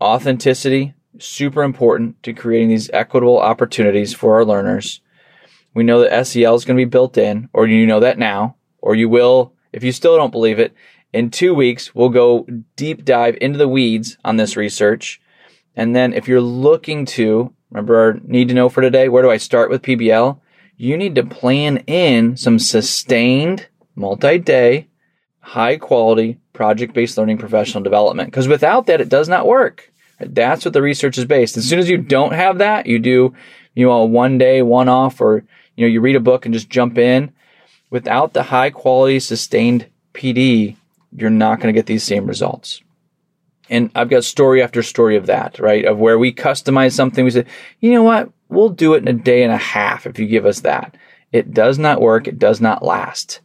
authenticity, 0.00 0.94
super 1.18 1.62
important 1.62 2.22
to 2.22 2.32
creating 2.32 2.68
these 2.68 2.90
equitable 2.92 3.38
opportunities 3.38 4.14
for 4.14 4.34
our 4.34 4.44
learners. 4.44 5.00
We 5.74 5.82
know 5.82 6.00
that 6.00 6.26
SEL 6.26 6.54
is 6.54 6.64
going 6.64 6.76
to 6.76 6.80
be 6.80 6.88
built 6.88 7.18
in, 7.18 7.48
or 7.52 7.66
you 7.66 7.86
know 7.86 8.00
that 8.00 8.18
now, 8.18 8.56
or 8.78 8.94
you 8.94 9.08
will, 9.08 9.52
if 9.72 9.82
you 9.82 9.92
still 9.92 10.16
don't 10.16 10.30
believe 10.30 10.58
it, 10.58 10.72
in 11.12 11.30
two 11.30 11.54
weeks, 11.54 11.94
we'll 11.94 12.08
go 12.08 12.46
deep 12.76 13.04
dive 13.04 13.36
into 13.40 13.58
the 13.58 13.68
weeds 13.68 14.16
on 14.24 14.36
this 14.36 14.56
research. 14.56 15.20
And 15.76 15.94
then 15.94 16.12
if 16.12 16.28
you're 16.28 16.40
looking 16.40 17.06
to, 17.06 17.52
remember 17.70 17.96
our 17.96 18.20
need 18.24 18.48
to 18.48 18.54
know 18.54 18.68
for 18.68 18.80
today, 18.80 19.08
where 19.08 19.22
do 19.22 19.30
I 19.30 19.36
start 19.36 19.70
with 19.70 19.82
PBL? 19.82 20.40
You 20.76 20.96
need 20.96 21.14
to 21.14 21.24
plan 21.24 21.78
in 21.86 22.36
some 22.36 22.58
sustained, 22.58 23.68
multi 23.94 24.38
day, 24.38 24.88
high 25.40 25.76
quality 25.76 26.40
project 26.52 26.94
based 26.94 27.16
learning 27.16 27.38
professional 27.38 27.82
development. 27.82 28.30
Because 28.30 28.48
without 28.48 28.86
that, 28.86 29.00
it 29.00 29.08
does 29.08 29.28
not 29.28 29.46
work. 29.46 29.92
That's 30.18 30.64
what 30.64 30.74
the 30.74 30.82
research 30.82 31.18
is 31.18 31.24
based. 31.24 31.56
As 31.56 31.68
soon 31.68 31.78
as 31.78 31.88
you 31.88 31.98
don't 31.98 32.32
have 32.32 32.58
that, 32.58 32.86
you 32.86 32.98
do, 32.98 33.34
you 33.74 33.86
know, 33.86 34.04
one 34.04 34.38
day, 34.38 34.62
one 34.62 34.88
off, 34.88 35.20
or, 35.20 35.44
you 35.76 35.86
know, 35.86 35.92
you 35.92 36.00
read 36.00 36.16
a 36.16 36.20
book 36.20 36.44
and 36.44 36.54
just 36.54 36.70
jump 36.70 36.98
in. 36.98 37.32
Without 37.90 38.32
the 38.32 38.44
high 38.44 38.70
quality 38.70 39.20
sustained 39.20 39.86
PD, 40.12 40.76
you're 41.12 41.30
not 41.30 41.60
going 41.60 41.72
to 41.72 41.78
get 41.78 41.86
these 41.86 42.02
same 42.02 42.26
results. 42.26 42.82
And 43.70 43.90
I've 43.94 44.10
got 44.10 44.24
story 44.24 44.62
after 44.62 44.82
story 44.82 45.16
of 45.16 45.26
that, 45.26 45.58
right? 45.58 45.84
Of 45.84 45.98
where 45.98 46.18
we 46.18 46.32
customize 46.32 46.92
something. 46.92 47.24
We 47.24 47.30
say, 47.30 47.46
you 47.80 47.92
know 47.92 48.02
what? 48.02 48.30
We'll 48.48 48.68
do 48.68 48.94
it 48.94 49.02
in 49.02 49.08
a 49.08 49.12
day 49.12 49.42
and 49.42 49.52
a 49.52 49.56
half 49.56 50.06
if 50.06 50.18
you 50.18 50.26
give 50.26 50.44
us 50.44 50.60
that. 50.60 50.96
It 51.32 51.52
does 51.52 51.78
not 51.78 52.00
work. 52.00 52.28
It 52.28 52.38
does 52.38 52.60
not 52.60 52.84
last. 52.84 53.40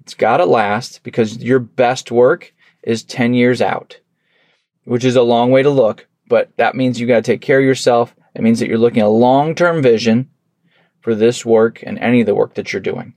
It's 0.00 0.14
got 0.14 0.38
to 0.38 0.46
last 0.46 1.02
because 1.02 1.36
your 1.42 1.58
best 1.58 2.10
work 2.10 2.54
is 2.82 3.02
10 3.02 3.34
years 3.34 3.60
out, 3.60 4.00
which 4.84 5.04
is 5.04 5.16
a 5.16 5.22
long 5.22 5.50
way 5.50 5.62
to 5.62 5.70
look, 5.70 6.06
but 6.28 6.50
that 6.56 6.74
means 6.74 6.98
you 6.98 7.06
got 7.06 7.16
to 7.16 7.22
take 7.22 7.42
care 7.42 7.58
of 7.58 7.64
yourself. 7.64 8.14
It 8.34 8.42
means 8.42 8.58
that 8.60 8.68
you're 8.68 8.78
looking 8.78 9.00
at 9.00 9.06
a 9.06 9.08
long 9.08 9.54
term 9.54 9.82
vision 9.82 10.30
for 11.00 11.14
this 11.14 11.44
work 11.44 11.82
and 11.82 11.98
any 11.98 12.20
of 12.20 12.26
the 12.26 12.34
work 12.34 12.54
that 12.54 12.72
you're 12.72 12.82
doing. 12.82 13.14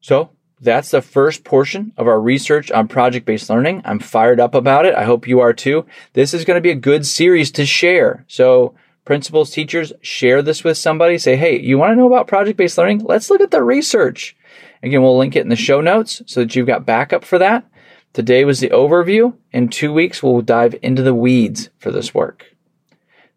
So 0.00 0.30
that's 0.62 0.92
the 0.92 1.02
first 1.02 1.42
portion 1.42 1.92
of 1.96 2.06
our 2.06 2.20
research 2.20 2.70
on 2.70 2.86
project 2.86 3.26
based 3.26 3.50
learning. 3.50 3.82
I'm 3.84 3.98
fired 3.98 4.38
up 4.38 4.54
about 4.54 4.86
it. 4.86 4.94
I 4.94 5.04
hope 5.04 5.26
you 5.26 5.40
are 5.40 5.52
too. 5.52 5.86
This 6.12 6.32
is 6.32 6.44
going 6.44 6.56
to 6.56 6.60
be 6.62 6.70
a 6.70 6.76
good 6.76 7.04
series 7.04 7.50
to 7.52 7.66
share. 7.66 8.24
So, 8.28 8.76
principals, 9.04 9.50
teachers, 9.50 9.92
share 10.02 10.40
this 10.40 10.62
with 10.62 10.78
somebody. 10.78 11.18
Say, 11.18 11.34
hey, 11.34 11.58
you 11.58 11.78
want 11.78 11.90
to 11.92 11.96
know 11.96 12.06
about 12.06 12.28
project 12.28 12.56
based 12.56 12.78
learning? 12.78 13.00
Let's 13.00 13.28
look 13.28 13.40
at 13.40 13.50
the 13.50 13.62
research. 13.62 14.36
Again, 14.84 15.02
we'll 15.02 15.18
link 15.18 15.34
it 15.34 15.42
in 15.42 15.48
the 15.48 15.56
show 15.56 15.80
notes 15.80 16.22
so 16.26 16.40
that 16.40 16.54
you've 16.54 16.68
got 16.68 16.86
backup 16.86 17.24
for 17.24 17.38
that. 17.38 17.64
Today 18.12 18.44
was 18.44 18.60
the 18.60 18.68
overview. 18.68 19.36
In 19.52 19.68
two 19.68 19.92
weeks, 19.92 20.22
we'll 20.22 20.42
dive 20.42 20.76
into 20.80 21.02
the 21.02 21.14
weeds 21.14 21.70
for 21.78 21.90
this 21.90 22.14
work. 22.14 22.51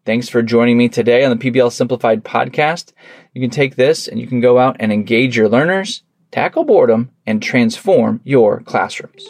Thanks 0.06 0.28
for 0.28 0.40
joining 0.40 0.78
me 0.78 0.88
today 0.88 1.24
on 1.24 1.36
the 1.36 1.50
PBL 1.50 1.72
Simplified 1.72 2.22
podcast. 2.22 2.92
You 3.34 3.40
can 3.40 3.50
take 3.50 3.74
this 3.74 4.06
and 4.06 4.20
you 4.20 4.28
can 4.28 4.40
go 4.40 4.56
out 4.56 4.76
and 4.78 4.92
engage 4.92 5.36
your 5.36 5.48
learners, 5.48 6.04
tackle 6.30 6.62
boredom, 6.62 7.10
and 7.26 7.42
transform 7.42 8.20
your 8.22 8.60
classrooms. 8.60 9.26